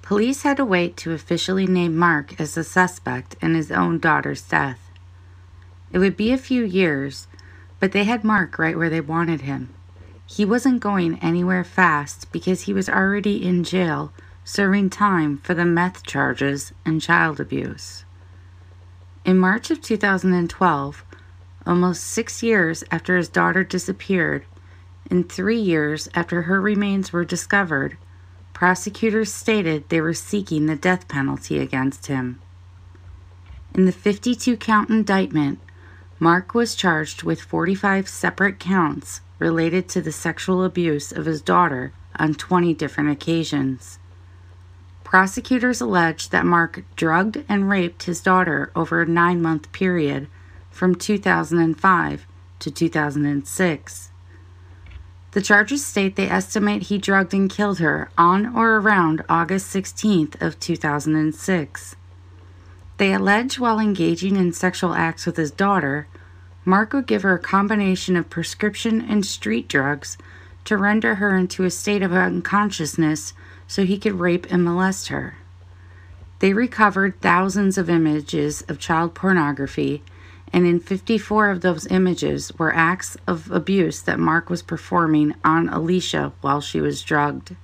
Police 0.00 0.42
had 0.42 0.58
to 0.58 0.64
wait 0.64 0.96
to 0.98 1.10
officially 1.10 1.66
name 1.66 1.96
Mark 1.96 2.40
as 2.40 2.54
the 2.54 2.62
suspect 2.62 3.34
in 3.42 3.56
his 3.56 3.72
own 3.72 3.98
daughter's 3.98 4.42
death. 4.42 4.78
It 5.90 5.98
would 5.98 6.16
be 6.16 6.30
a 6.30 6.38
few 6.38 6.62
years, 6.62 7.26
but 7.80 7.90
they 7.90 8.04
had 8.04 8.22
Mark 8.22 8.60
right 8.60 8.78
where 8.78 8.88
they 8.88 9.00
wanted 9.00 9.40
him. 9.40 9.74
He 10.24 10.44
wasn't 10.44 10.78
going 10.78 11.18
anywhere 11.18 11.64
fast 11.64 12.30
because 12.30 12.62
he 12.62 12.72
was 12.72 12.88
already 12.88 13.44
in 13.44 13.64
jail 13.64 14.12
serving 14.44 14.90
time 14.90 15.38
for 15.38 15.54
the 15.54 15.64
meth 15.64 16.04
charges 16.04 16.72
and 16.84 17.02
child 17.02 17.40
abuse. 17.40 18.04
In 19.24 19.36
March 19.36 19.72
of 19.72 19.82
2012, 19.82 21.04
almost 21.66 22.04
six 22.04 22.40
years 22.40 22.84
after 22.92 23.16
his 23.16 23.28
daughter 23.28 23.64
disappeared, 23.64 24.44
and 25.10 25.28
three 25.28 25.60
years 25.60 26.08
after 26.14 26.42
her 26.42 26.60
remains 26.60 27.12
were 27.12 27.24
discovered, 27.24 27.96
prosecutors 28.52 29.32
stated 29.32 29.88
they 29.88 30.00
were 30.00 30.14
seeking 30.14 30.66
the 30.66 30.76
death 30.76 31.08
penalty 31.08 31.58
against 31.58 32.06
him. 32.06 32.40
In 33.74 33.86
the 33.86 33.92
52 33.92 34.56
count 34.56 34.90
indictment, 34.90 35.58
Mark 36.18 36.54
was 36.54 36.76
charged 36.76 37.24
with 37.24 37.40
45 37.40 38.08
separate 38.08 38.60
counts 38.60 39.22
related 39.38 39.88
to 39.88 40.00
the 40.00 40.12
sexual 40.12 40.62
abuse 40.62 41.10
of 41.10 41.24
his 41.24 41.42
daughter 41.42 41.92
on 42.16 42.34
20 42.34 42.74
different 42.74 43.10
occasions. 43.10 43.98
Prosecutors 45.02 45.80
alleged 45.80 46.30
that 46.30 46.46
Mark 46.46 46.84
drugged 46.94 47.44
and 47.48 47.68
raped 47.68 48.04
his 48.04 48.20
daughter 48.20 48.70
over 48.76 49.02
a 49.02 49.06
nine 49.06 49.42
month 49.42 49.72
period 49.72 50.28
from 50.70 50.94
2005 50.94 52.26
to 52.60 52.70
2006. 52.70 54.11
The 55.32 55.42
charges 55.42 55.84
state 55.84 56.16
they 56.16 56.28
estimate 56.28 56.84
he 56.84 56.98
drugged 56.98 57.32
and 57.32 57.48
killed 57.48 57.78
her 57.78 58.10
on 58.18 58.54
or 58.54 58.76
around 58.76 59.24
August 59.30 59.74
16th 59.74 60.40
of 60.42 60.60
2006. 60.60 61.96
They 62.98 63.14
allege 63.14 63.58
while 63.58 63.78
engaging 63.78 64.36
in 64.36 64.52
sexual 64.52 64.94
acts 64.94 65.24
with 65.24 65.38
his 65.38 65.50
daughter, 65.50 66.06
Mark 66.66 66.92
would 66.92 67.06
give 67.06 67.22
her 67.22 67.34
a 67.34 67.38
combination 67.38 68.14
of 68.14 68.28
prescription 68.28 69.00
and 69.00 69.24
street 69.24 69.68
drugs 69.68 70.18
to 70.66 70.76
render 70.76 71.16
her 71.16 71.34
into 71.34 71.64
a 71.64 71.70
state 71.70 72.02
of 72.02 72.12
unconsciousness 72.12 73.32
so 73.66 73.84
he 73.84 73.98
could 73.98 74.20
rape 74.20 74.46
and 74.50 74.62
molest 74.62 75.08
her. 75.08 75.36
They 76.40 76.52
recovered 76.52 77.20
thousands 77.20 77.78
of 77.78 77.88
images 77.88 78.62
of 78.68 78.78
child 78.78 79.14
pornography 79.14 80.02
and 80.52 80.66
in 80.66 80.80
54 80.80 81.50
of 81.50 81.60
those 81.62 81.86
images 81.86 82.52
were 82.58 82.74
acts 82.74 83.16
of 83.26 83.50
abuse 83.50 84.02
that 84.02 84.18
Mark 84.18 84.50
was 84.50 84.62
performing 84.62 85.34
on 85.44 85.68
Alysia 85.68 86.32
while 86.40 86.60
she 86.60 86.80
was 86.80 87.02
drugged. 87.02 87.56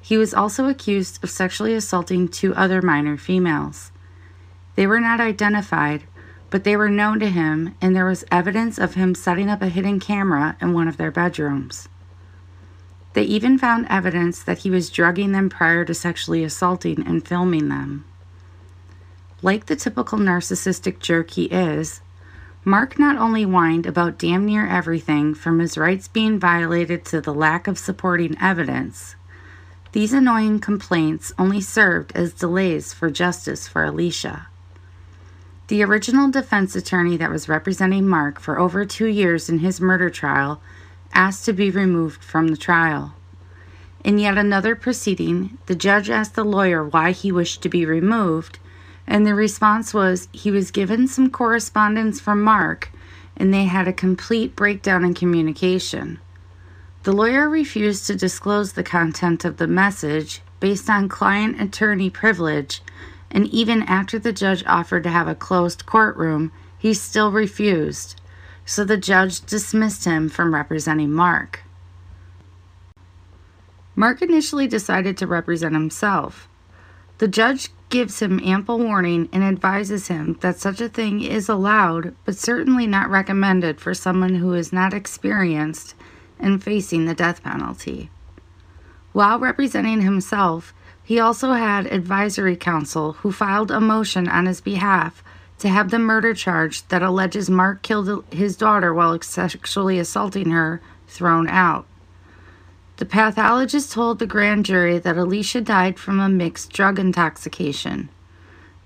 He 0.00 0.16
was 0.16 0.34
also 0.34 0.68
accused 0.68 1.22
of 1.22 1.30
sexually 1.30 1.74
assaulting 1.74 2.28
two 2.28 2.54
other 2.54 2.82
minor 2.82 3.16
females. 3.16 3.92
They 4.74 4.86
were 4.86 5.00
not 5.00 5.20
identified, 5.20 6.04
but 6.50 6.64
they 6.64 6.76
were 6.76 6.88
known 6.88 7.20
to 7.20 7.30
him, 7.30 7.74
and 7.80 7.94
there 7.94 8.06
was 8.06 8.24
evidence 8.30 8.78
of 8.78 8.94
him 8.94 9.14
setting 9.14 9.48
up 9.48 9.62
a 9.62 9.68
hidden 9.68 10.00
camera 10.00 10.56
in 10.60 10.72
one 10.72 10.88
of 10.88 10.96
their 10.96 11.10
bedrooms. 11.10 11.88
They 13.12 13.22
even 13.22 13.58
found 13.58 13.86
evidence 13.90 14.42
that 14.42 14.58
he 14.58 14.70
was 14.70 14.90
drugging 14.90 15.32
them 15.32 15.50
prior 15.50 15.84
to 15.84 15.94
sexually 15.94 16.42
assaulting 16.42 17.06
and 17.06 17.26
filming 17.26 17.68
them. 17.68 18.06
Like 19.42 19.66
the 19.66 19.76
typical 19.76 20.18
narcissistic 20.18 21.00
jerk 21.00 21.32
he 21.32 21.46
is, 21.46 22.00
Mark 22.64 22.96
not 22.96 23.16
only 23.16 23.42
whined 23.42 23.86
about 23.86 24.18
damn 24.18 24.46
near 24.46 24.66
everything 24.68 25.34
from 25.34 25.58
his 25.58 25.76
rights 25.76 26.06
being 26.06 26.38
violated 26.38 27.04
to 27.06 27.20
the 27.20 27.34
lack 27.34 27.66
of 27.66 27.76
supporting 27.76 28.36
evidence. 28.40 29.16
These 29.90 30.12
annoying 30.12 30.60
complaints 30.60 31.32
only 31.40 31.60
served 31.60 32.12
as 32.14 32.32
delays 32.32 32.94
for 32.94 33.10
justice 33.10 33.66
for 33.66 33.84
Alysia. 33.84 34.46
The 35.66 35.82
original 35.82 36.30
defense 36.30 36.76
attorney 36.76 37.16
that 37.16 37.30
was 37.30 37.48
representing 37.48 38.06
Mark 38.06 38.38
for 38.38 38.60
over 38.60 38.84
two 38.84 39.06
years 39.06 39.48
in 39.48 39.58
his 39.58 39.80
murder 39.80 40.08
trial 40.08 40.60
asked 41.12 41.44
to 41.46 41.52
be 41.52 41.70
removed 41.70 42.22
from 42.22 42.48
the 42.48 42.56
trial. 42.56 43.14
In 44.04 44.18
yet 44.18 44.38
another 44.38 44.76
proceeding, 44.76 45.58
the 45.66 45.74
judge 45.74 46.10
asked 46.10 46.36
the 46.36 46.44
lawyer 46.44 46.84
why 46.84 47.10
he 47.10 47.32
wished 47.32 47.60
to 47.62 47.68
be 47.68 47.84
removed, 47.84 48.58
and 49.06 49.26
the 49.26 49.34
response 49.34 49.92
was 49.92 50.28
he 50.32 50.50
was 50.50 50.70
given 50.70 51.06
some 51.06 51.30
correspondence 51.30 52.20
from 52.20 52.42
Mark 52.42 52.90
and 53.36 53.52
they 53.52 53.64
had 53.64 53.88
a 53.88 53.92
complete 53.92 54.54
breakdown 54.54 55.04
in 55.04 55.14
communication. 55.14 56.20
The 57.02 57.12
lawyer 57.12 57.48
refused 57.48 58.06
to 58.06 58.14
disclose 58.14 58.72
the 58.72 58.84
content 58.84 59.44
of 59.44 59.56
the 59.56 59.66
message 59.66 60.40
based 60.60 60.88
on 60.88 61.08
client 61.08 61.60
attorney 61.60 62.10
privilege, 62.10 62.82
and 63.30 63.48
even 63.48 63.82
after 63.82 64.18
the 64.18 64.32
judge 64.32 64.62
offered 64.66 65.02
to 65.02 65.10
have 65.10 65.26
a 65.26 65.34
closed 65.34 65.86
courtroom, 65.86 66.52
he 66.78 66.94
still 66.94 67.32
refused. 67.32 68.20
so 68.64 68.84
the 68.84 68.96
judge 68.96 69.44
dismissed 69.44 70.04
him 70.04 70.28
from 70.28 70.54
representing 70.54 71.10
Mark. 71.10 71.64
Mark 73.96 74.22
initially 74.22 74.68
decided 74.68 75.16
to 75.16 75.26
represent 75.26 75.74
himself. 75.74 76.48
The 77.18 77.26
judge 77.26 77.70
gives 77.92 78.22
him 78.22 78.40
ample 78.42 78.78
warning 78.78 79.28
and 79.34 79.44
advises 79.44 80.08
him 80.08 80.38
that 80.40 80.58
such 80.58 80.80
a 80.80 80.88
thing 80.88 81.20
is 81.20 81.46
allowed, 81.46 82.14
but 82.24 82.34
certainly 82.34 82.86
not 82.86 83.10
recommended 83.10 83.78
for 83.78 83.92
someone 83.92 84.36
who 84.36 84.54
is 84.54 84.72
not 84.72 84.94
experienced 84.94 85.94
in 86.40 86.58
facing 86.58 87.04
the 87.04 87.14
death 87.14 87.42
penalty. 87.42 88.08
While 89.12 89.38
representing 89.38 90.00
himself, 90.00 90.72
he 91.04 91.20
also 91.20 91.52
had 91.52 91.86
advisory 91.86 92.56
counsel 92.56 93.12
who 93.12 93.30
filed 93.30 93.70
a 93.70 93.78
motion 93.78 94.26
on 94.26 94.46
his 94.46 94.62
behalf 94.62 95.22
to 95.58 95.68
have 95.68 95.90
the 95.90 95.98
murder 95.98 96.32
charge 96.32 96.88
that 96.88 97.02
alleges 97.02 97.50
Mark 97.50 97.82
killed 97.82 98.24
his 98.32 98.56
daughter 98.56 98.94
while 98.94 99.20
sexually 99.20 99.98
assaulting 99.98 100.50
her 100.50 100.80
thrown 101.08 101.46
out. 101.46 101.86
The 103.02 103.08
pathologist 103.08 103.90
told 103.90 104.20
the 104.20 104.28
grand 104.28 104.64
jury 104.64 104.96
that 104.96 105.16
Alysia 105.16 105.64
died 105.64 105.98
from 105.98 106.20
a 106.20 106.28
mixed 106.28 106.72
drug 106.72 107.00
intoxication. 107.00 108.10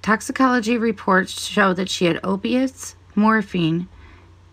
Toxicology 0.00 0.78
reports 0.78 1.46
show 1.46 1.74
that 1.74 1.90
she 1.90 2.06
had 2.06 2.18
opiates, 2.24 2.96
morphine, 3.14 3.88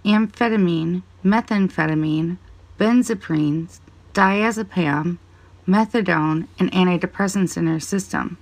amphetamine, 0.03 1.03
methamphetamine, 1.23 2.39
benzaprine, 2.77 3.79
diazepam, 4.13 5.17
methadone, 5.65 6.47
and 6.59 6.69
antidepressants 6.73 7.55
in 7.55 7.67
her 7.67 7.79
system. 7.79 8.37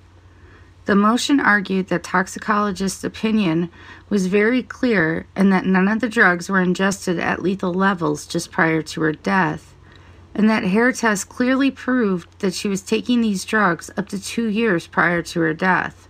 The 0.86 0.96
motion 0.96 1.40
argued 1.40 1.90
that 1.90 2.02
toxicologist's 2.02 3.04
opinion 3.04 3.70
was 4.10 4.26
very 4.26 4.64
clear 4.64 5.28
and 5.36 5.54
that 5.54 5.68
none 5.68 5.88
of 5.88 6.00
the 6.00 6.10
drugs 6.10 6.50
were 6.50 6.62
ingested 6.62 7.20
at 7.20 7.44
lethal 7.44 7.76
levels 7.76 8.26
just 8.26 8.52
prior 8.52 8.82
to 8.82 9.02
her 9.02 9.14
death, 9.14 9.71
and 10.34 10.50
that 10.50 10.64
hair 10.64 10.92
test 10.92 11.30
clearly 11.30 11.72
proved 11.72 12.40
that 12.40 12.54
she 12.54 12.68
was 12.68 12.82
taking 12.82 13.22
these 13.22 13.46
drugs 13.46 13.90
up 13.98 14.08
to 14.10 14.22
two 14.22 14.48
years 14.48 14.88
prior 14.88 15.22
to 15.22 15.42
her 15.42 15.54
death. 15.54 16.08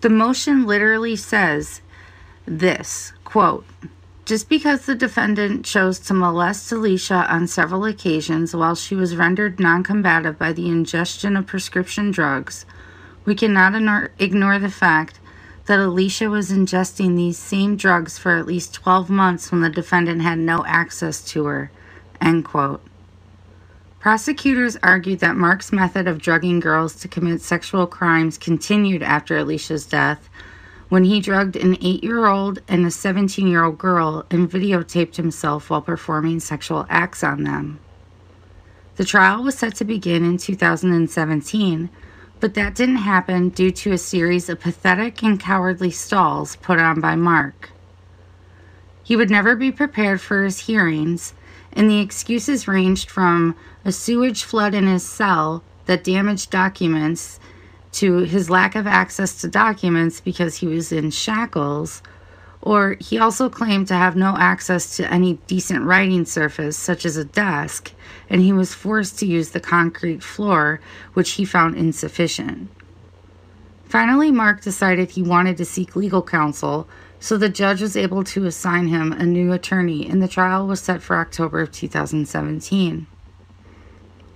The 0.00 0.10
motion 0.10 0.66
literally 0.66 1.16
says 1.16 1.80
this 2.46 3.12
quote, 3.24 3.64
just 4.24 4.48
because 4.48 4.86
the 4.86 4.94
defendant 4.94 5.64
chose 5.64 5.98
to 6.00 6.14
molest 6.14 6.70
Alysia 6.70 7.28
on 7.30 7.46
several 7.46 7.84
occasions 7.84 8.54
while 8.54 8.74
she 8.74 8.94
was 8.94 9.16
rendered 9.16 9.58
non 9.58 9.82
combative 9.82 10.38
by 10.38 10.52
the 10.52 10.68
ingestion 10.68 11.36
of 11.36 11.46
prescription 11.46 12.10
drugs, 12.10 12.64
we 13.24 13.34
cannot 13.34 13.74
ignore 14.18 14.58
the 14.58 14.70
fact 14.70 15.20
that 15.66 15.78
Alysia 15.78 16.30
was 16.30 16.50
ingesting 16.50 17.16
these 17.16 17.38
same 17.38 17.76
drugs 17.76 18.18
for 18.18 18.36
at 18.36 18.46
least 18.46 18.74
12 18.74 19.10
months 19.10 19.52
when 19.52 19.60
the 19.60 19.70
defendant 19.70 20.22
had 20.22 20.38
no 20.38 20.64
access 20.64 21.22
to 21.26 21.44
her. 21.44 21.70
End 22.20 22.44
quote. 22.44 22.82
Prosecutors 24.00 24.78
argued 24.82 25.20
that 25.20 25.36
Mark's 25.36 25.72
method 25.72 26.08
of 26.08 26.22
drugging 26.22 26.58
girls 26.58 26.94
to 26.96 27.06
commit 27.06 27.42
sexual 27.42 27.86
crimes 27.86 28.38
continued 28.38 29.02
after 29.02 29.36
Alysia's 29.36 29.84
death 29.84 30.30
when 30.88 31.04
he 31.04 31.20
drugged 31.20 31.54
an 31.54 31.76
8 31.82 32.02
year 32.02 32.24
old 32.24 32.62
and 32.66 32.86
a 32.86 32.90
17 32.90 33.46
year 33.46 33.62
old 33.62 33.76
girl 33.76 34.24
and 34.30 34.50
videotaped 34.50 35.16
himself 35.16 35.68
while 35.68 35.82
performing 35.82 36.40
sexual 36.40 36.86
acts 36.88 37.22
on 37.22 37.44
them. 37.44 37.78
The 38.96 39.04
trial 39.04 39.42
was 39.42 39.58
set 39.58 39.74
to 39.76 39.84
begin 39.84 40.24
in 40.24 40.38
2017, 40.38 41.90
but 42.40 42.54
that 42.54 42.74
didn't 42.74 42.96
happen 42.96 43.50
due 43.50 43.70
to 43.70 43.92
a 43.92 43.98
series 43.98 44.48
of 44.48 44.60
pathetic 44.60 45.22
and 45.22 45.38
cowardly 45.38 45.90
stalls 45.90 46.56
put 46.56 46.78
on 46.78 47.02
by 47.02 47.16
Mark. 47.16 47.70
He 49.02 49.14
would 49.14 49.30
never 49.30 49.54
be 49.54 49.70
prepared 49.70 50.22
for 50.22 50.42
his 50.42 50.60
hearings, 50.60 51.34
and 51.72 51.88
the 51.88 52.00
excuses 52.00 52.68
ranged 52.68 53.10
from 53.10 53.54
a 53.84 53.92
sewage 53.92 54.44
flood 54.44 54.74
in 54.74 54.86
his 54.86 55.04
cell 55.04 55.62
that 55.86 56.04
damaged 56.04 56.50
documents 56.50 57.40
to 57.92 58.18
his 58.18 58.50
lack 58.50 58.74
of 58.74 58.86
access 58.86 59.40
to 59.40 59.48
documents 59.48 60.20
because 60.20 60.56
he 60.56 60.66
was 60.66 60.92
in 60.92 61.10
shackles, 61.10 62.02
or 62.62 62.96
he 63.00 63.18
also 63.18 63.48
claimed 63.48 63.88
to 63.88 63.94
have 63.94 64.14
no 64.14 64.36
access 64.36 64.96
to 64.96 65.12
any 65.12 65.34
decent 65.46 65.84
writing 65.84 66.24
surface, 66.24 66.76
such 66.76 67.04
as 67.04 67.16
a 67.16 67.24
desk, 67.24 67.92
and 68.28 68.42
he 68.42 68.52
was 68.52 68.74
forced 68.74 69.18
to 69.18 69.26
use 69.26 69.50
the 69.50 69.60
concrete 69.60 70.22
floor, 70.22 70.80
which 71.14 71.32
he 71.32 71.44
found 71.44 71.76
insufficient. 71.76 72.68
Finally, 73.86 74.30
Mark 74.30 74.60
decided 74.60 75.10
he 75.10 75.22
wanted 75.22 75.56
to 75.56 75.64
seek 75.64 75.96
legal 75.96 76.22
counsel, 76.22 76.86
so 77.20 77.36
the 77.36 77.50
judge 77.50 77.82
was 77.82 77.96
able 77.96 78.24
to 78.24 78.46
assign 78.46 78.88
him 78.88 79.12
a 79.12 79.24
new 79.24 79.52
attorney, 79.52 80.08
and 80.08 80.22
the 80.22 80.28
trial 80.28 80.66
was 80.66 80.80
set 80.80 81.02
for 81.02 81.16
October 81.16 81.60
of 81.60 81.70
2017. 81.70 83.06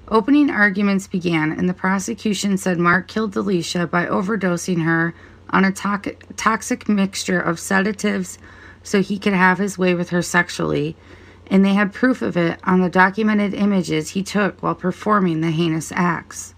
Opening 0.08 0.50
arguments 0.50 1.06
began, 1.06 1.50
and 1.50 1.66
the 1.66 1.74
prosecution 1.74 2.58
said 2.58 2.78
Mark 2.78 3.08
killed 3.08 3.32
Alysia 3.32 3.90
by 3.90 4.04
overdosing 4.04 4.84
her 4.84 5.14
on 5.48 5.64
a 5.64 5.72
to- 5.72 6.14
toxic 6.36 6.86
mixture 6.86 7.40
of 7.40 7.58
sedatives 7.58 8.38
so 8.82 9.00
he 9.00 9.18
could 9.18 9.32
have 9.32 9.56
his 9.56 9.78
way 9.78 9.94
with 9.94 10.10
her 10.10 10.20
sexually, 10.20 10.94
and 11.46 11.64
they 11.64 11.72
had 11.72 11.92
proof 11.92 12.20
of 12.20 12.36
it 12.36 12.60
on 12.64 12.82
the 12.82 12.90
documented 12.90 13.54
images 13.54 14.10
he 14.10 14.22
took 14.22 14.62
while 14.62 14.74
performing 14.74 15.40
the 15.40 15.50
heinous 15.50 15.90
acts. 15.92 16.54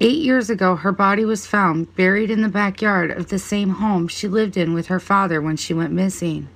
Eight 0.00 0.18
years 0.18 0.48
ago, 0.48 0.76
her 0.76 0.92
body 0.92 1.24
was 1.24 1.46
found 1.46 1.96
buried 1.96 2.30
in 2.30 2.40
the 2.40 2.48
backyard 2.48 3.10
of 3.10 3.30
the 3.30 3.38
same 3.38 3.70
home 3.70 4.06
she 4.06 4.28
lived 4.28 4.56
in 4.56 4.72
with 4.72 4.86
her 4.86 5.00
father 5.00 5.42
when 5.42 5.56
she 5.56 5.74
went 5.74 5.92
missing. 5.92 6.48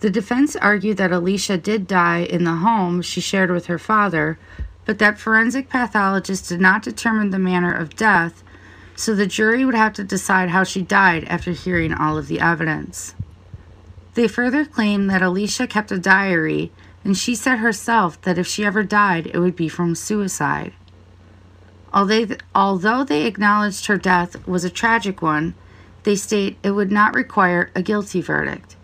The 0.00 0.08
defense 0.08 0.56
argued 0.56 0.96
that 0.96 1.10
Alysia 1.10 1.62
did 1.62 1.86
die 1.86 2.20
in 2.20 2.44
the 2.44 2.56
home 2.56 3.02
she 3.02 3.20
shared 3.20 3.50
with 3.50 3.66
her 3.66 3.78
father, 3.78 4.38
but 4.86 4.98
that 4.98 5.18
forensic 5.18 5.68
pathologists 5.68 6.48
did 6.48 6.60
not 6.60 6.82
determine 6.82 7.30
the 7.30 7.38
manner 7.38 7.72
of 7.72 7.96
death, 7.96 8.42
so 8.94 9.14
the 9.14 9.26
jury 9.26 9.66
would 9.66 9.74
have 9.74 9.92
to 9.94 10.04
decide 10.04 10.48
how 10.48 10.64
she 10.64 10.80
died 10.80 11.24
after 11.24 11.52
hearing 11.52 11.92
all 11.92 12.16
of 12.16 12.28
the 12.28 12.40
evidence. 12.40 13.14
They 14.14 14.26
further 14.26 14.64
claimed 14.64 15.10
that 15.10 15.20
Alysia 15.20 15.68
kept 15.68 15.92
a 15.92 15.98
diary, 15.98 16.72
and 17.04 17.14
she 17.14 17.34
said 17.34 17.58
herself 17.58 18.18
that 18.22 18.38
if 18.38 18.46
she 18.46 18.64
ever 18.64 18.82
died, 18.82 19.26
it 19.26 19.38
would 19.38 19.54
be 19.54 19.68
from 19.68 19.94
suicide. 19.94 20.72
Although 21.96 23.04
they 23.04 23.24
acknowledged 23.24 23.86
her 23.86 23.96
death 23.96 24.46
was 24.46 24.64
a 24.64 24.70
tragic 24.70 25.22
one, 25.22 25.54
they 26.02 26.14
state 26.14 26.58
it 26.62 26.72
would 26.72 26.92
not 26.92 27.14
require 27.14 27.70
a 27.74 27.80
guilty 27.80 28.20
verdict. 28.20 28.76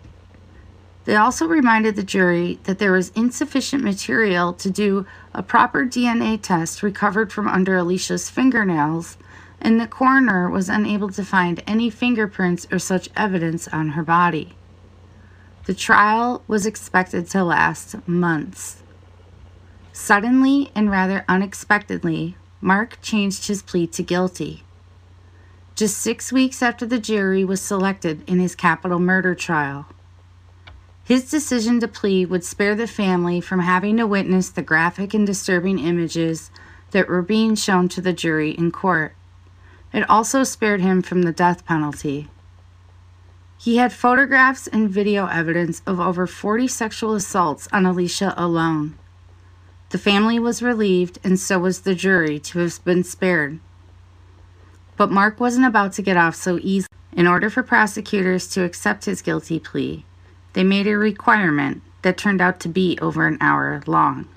They 1.05 1.15
also 1.15 1.45
reminded 1.45 1.95
the 1.95 2.01
jury 2.01 2.57
that 2.63 2.79
there 2.79 2.91
was 2.91 3.09
insufficient 3.09 3.83
material 3.83 4.51
to 4.53 4.71
do 4.71 5.05
a 5.31 5.43
proper 5.43 5.85
DNA 5.85 6.41
test 6.41 6.81
recovered 6.81 7.31
from 7.31 7.47
under 7.47 7.77
Alysia's 7.77 8.31
fingernails, 8.31 9.17
and 9.61 9.79
the 9.79 9.85
coroner 9.85 10.49
was 10.49 10.67
unable 10.67 11.09
to 11.09 11.23
find 11.23 11.61
any 11.67 11.91
fingerprints 11.91 12.65
or 12.71 12.79
such 12.79 13.09
evidence 13.15 13.67
on 13.67 13.89
her 13.89 14.03
body. 14.03 14.55
The 15.65 15.75
trial 15.75 16.41
was 16.47 16.65
expected 16.65 17.27
to 17.27 17.43
last 17.43 18.07
months. 18.07 18.81
Suddenly 19.91 20.71
and 20.73 20.89
rather 20.89 21.25
unexpectedly, 21.29 22.37
Mark 22.63 22.97
changed 23.01 23.47
his 23.47 23.61
plea 23.61 23.85
to 23.87 24.01
guilty. 24.01 24.63
Just 25.75 25.97
six 25.97 26.31
weeks 26.31 26.63
after 26.63 26.85
the 26.85 26.97
jury 26.97 27.43
was 27.43 27.59
selected 27.59 28.23
in 28.25 28.39
his 28.39 28.55
capital 28.55 28.99
murder 28.99 29.35
trial. 29.35 29.85
His 31.03 31.29
decision 31.29 31.81
to 31.81 31.89
plead 31.89 32.29
would 32.29 32.45
spare 32.45 32.73
the 32.73 32.87
family 32.87 33.41
from 33.41 33.59
having 33.59 33.97
to 33.97 34.07
witness 34.07 34.47
the 34.47 34.61
graphic 34.61 35.13
and 35.13 35.27
disturbing 35.27 35.77
images 35.77 36.51
that 36.91 37.09
were 37.09 37.21
being 37.21 37.55
shown 37.55 37.89
to 37.89 37.99
the 37.99 38.13
jury 38.13 38.51
in 38.51 38.71
court. 38.71 39.13
It 39.91 40.09
also 40.09 40.45
spared 40.45 40.79
him 40.79 41.01
from 41.01 41.23
the 41.23 41.33
death 41.33 41.65
penalty. 41.65 42.29
He 43.57 43.75
had 43.75 43.91
photographs 43.91 44.67
and 44.67 44.89
video 44.89 45.25
evidence 45.25 45.81
of 45.85 45.99
over 45.99 46.25
40 46.25 46.69
sexual 46.69 47.13
assaults 47.13 47.67
on 47.73 47.83
Alysia 47.83 48.33
alone. 48.37 48.97
The 49.93 49.99
family 49.99 50.39
was 50.39 50.63
relieved, 50.63 51.19
and 51.23 51.39
so 51.39 51.59
was 51.59 51.81
the 51.81 51.93
jury, 51.93 52.39
to 52.39 52.57
have 52.57 52.83
been 52.83 53.03
spared. 53.03 53.59
But 54.97 55.11
Mark 55.11 55.39
wasn't 55.39 55.67
about 55.67 55.93
to 55.93 56.01
get 56.01 56.17
off 56.17 56.33
so 56.33 56.57
easily. 56.63 56.89
In 57.11 57.27
order 57.27 57.47
for 57.47 57.61
prosecutors 57.61 58.47
to 58.47 58.63
accept 58.63 59.05
his 59.05 59.21
guilty 59.21 59.59
plea, 59.59 60.03
they 60.53 60.63
made 60.63 60.87
a 60.87 60.97
requirement 60.97 61.83
that 62.01 62.17
turned 62.17 62.41
out 62.41 62.59
to 62.61 62.67
be 62.67 62.97
over 63.03 63.27
an 63.27 63.37
hour 63.39 63.83
long. 63.85 64.27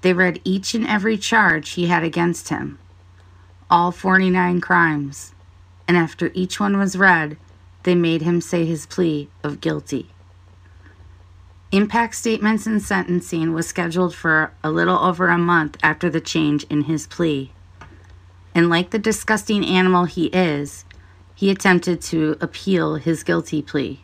They 0.00 0.14
read 0.14 0.40
each 0.44 0.74
and 0.74 0.86
every 0.86 1.18
charge 1.18 1.72
he 1.72 1.88
had 1.88 2.02
against 2.02 2.48
him, 2.48 2.78
all 3.68 3.92
49 3.92 4.62
crimes, 4.62 5.34
and 5.86 5.94
after 5.94 6.30
each 6.32 6.58
one 6.58 6.78
was 6.78 6.96
read, 6.96 7.36
they 7.82 7.94
made 7.94 8.22
him 8.22 8.40
say 8.40 8.64
his 8.64 8.86
plea 8.86 9.28
of 9.44 9.60
guilty. 9.60 10.08
Impact 11.70 12.14
statements 12.14 12.66
and 12.66 12.80
sentencing 12.80 13.52
was 13.52 13.68
scheduled 13.68 14.14
for 14.14 14.52
a 14.64 14.70
little 14.70 14.98
over 14.98 15.28
a 15.28 15.36
month 15.36 15.76
after 15.82 16.08
the 16.08 16.20
change 16.20 16.64
in 16.64 16.84
his 16.84 17.06
plea. 17.06 17.52
And 18.54 18.70
like 18.70 18.90
the 18.90 18.98
disgusting 18.98 19.64
animal 19.64 20.06
he 20.06 20.26
is, 20.26 20.86
he 21.34 21.50
attempted 21.50 22.00
to 22.02 22.38
appeal 22.40 22.94
his 22.94 23.22
guilty 23.22 23.60
plea. 23.60 24.00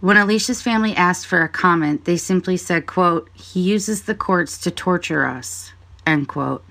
When 0.00 0.16
Alysia's 0.16 0.60
family 0.60 0.96
asked 0.96 1.26
for 1.26 1.42
a 1.42 1.48
comment, 1.48 2.06
they 2.06 2.16
simply 2.16 2.56
said, 2.56 2.86
quote, 2.86 3.30
he 3.32 3.60
uses 3.60 4.02
the 4.02 4.14
courts 4.14 4.58
to 4.58 4.70
torture 4.70 5.26
us, 5.26 5.72
end 6.04 6.26
quote. 6.26 6.64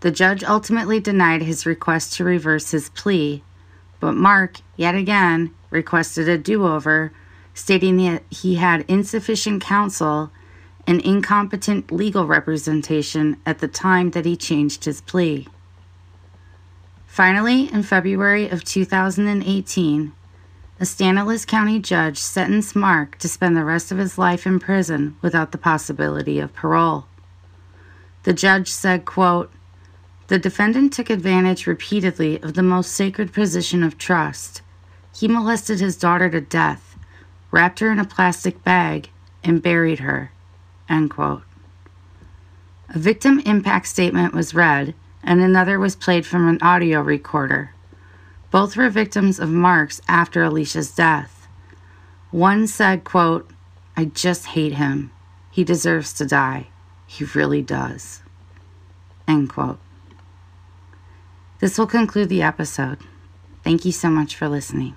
The 0.00 0.10
judge 0.10 0.44
ultimately 0.44 1.00
denied 1.00 1.42
his 1.42 1.64
request 1.64 2.12
to 2.14 2.24
reverse 2.24 2.72
his 2.72 2.90
plea, 2.90 3.42
but 4.00 4.12
Mark, 4.12 4.58
yet 4.76 4.96
again, 4.96 5.54
requested 5.70 6.28
a 6.28 6.36
do 6.36 6.66
over, 6.66 7.12
stating 7.54 7.96
that 7.98 8.22
he 8.30 8.56
had 8.56 8.84
insufficient 8.88 9.62
counsel 9.62 10.30
and 10.86 11.00
incompetent 11.02 11.92
legal 11.92 12.26
representation 12.26 13.36
at 13.46 13.58
the 13.60 13.68
time 13.68 14.10
that 14.10 14.24
he 14.24 14.36
changed 14.36 14.84
his 14.84 15.00
plea. 15.00 15.46
Finally, 17.06 17.70
in 17.72 17.82
February 17.82 18.48
of 18.48 18.64
2018, 18.64 20.12
a 20.80 20.86
Stanislaus 20.86 21.44
County 21.44 21.78
judge 21.78 22.18
sentenced 22.18 22.74
Mark 22.74 23.16
to 23.18 23.28
spend 23.28 23.56
the 23.56 23.64
rest 23.64 23.92
of 23.92 23.98
his 23.98 24.18
life 24.18 24.46
in 24.46 24.58
prison 24.58 25.16
without 25.22 25.52
the 25.52 25.58
possibility 25.58 26.40
of 26.40 26.54
parole. 26.54 27.06
The 28.24 28.32
judge 28.32 28.68
said, 28.68 29.04
quote, 29.04 29.52
The 30.28 30.38
defendant 30.38 30.92
took 30.92 31.10
advantage 31.10 31.66
repeatedly 31.66 32.42
of 32.42 32.54
the 32.54 32.62
most 32.62 32.92
sacred 32.92 33.32
position 33.32 33.82
of 33.82 33.98
trust. 33.98 34.62
He 35.14 35.28
molested 35.28 35.80
his 35.80 35.96
daughter 35.96 36.30
to 36.30 36.40
death, 36.40 36.91
wrapped 37.52 37.78
her 37.78 37.92
in 37.92 38.00
a 38.00 38.04
plastic 38.04 38.64
bag, 38.64 39.10
and 39.44 39.62
buried 39.62 40.00
her. 40.00 40.32
End 40.88 41.10
quote. 41.10 41.42
A 42.88 42.98
victim 42.98 43.38
impact 43.40 43.86
statement 43.86 44.34
was 44.34 44.54
read, 44.54 44.94
and 45.22 45.40
another 45.40 45.78
was 45.78 45.94
played 45.94 46.26
from 46.26 46.48
an 46.48 46.58
audio 46.60 47.00
recorder. 47.00 47.72
Both 48.50 48.76
were 48.76 48.90
victims 48.90 49.38
of 49.38 49.48
Mark's 49.48 50.00
after 50.08 50.42
Alysia's 50.42 50.94
death. 50.94 51.46
One 52.30 52.66
said, 52.66 53.04
quote, 53.04 53.48
I 53.96 54.06
just 54.06 54.46
hate 54.46 54.74
him. 54.74 55.10
He 55.50 55.64
deserves 55.64 56.12
to 56.14 56.26
die. 56.26 56.68
He 57.06 57.24
really 57.24 57.62
does. 57.62 58.22
End 59.28 59.48
quote. 59.48 59.78
This 61.60 61.78
will 61.78 61.86
conclude 61.86 62.28
the 62.28 62.42
episode. 62.42 62.98
Thank 63.62 63.84
you 63.84 63.92
so 63.92 64.10
much 64.10 64.34
for 64.34 64.48
listening. 64.48 64.96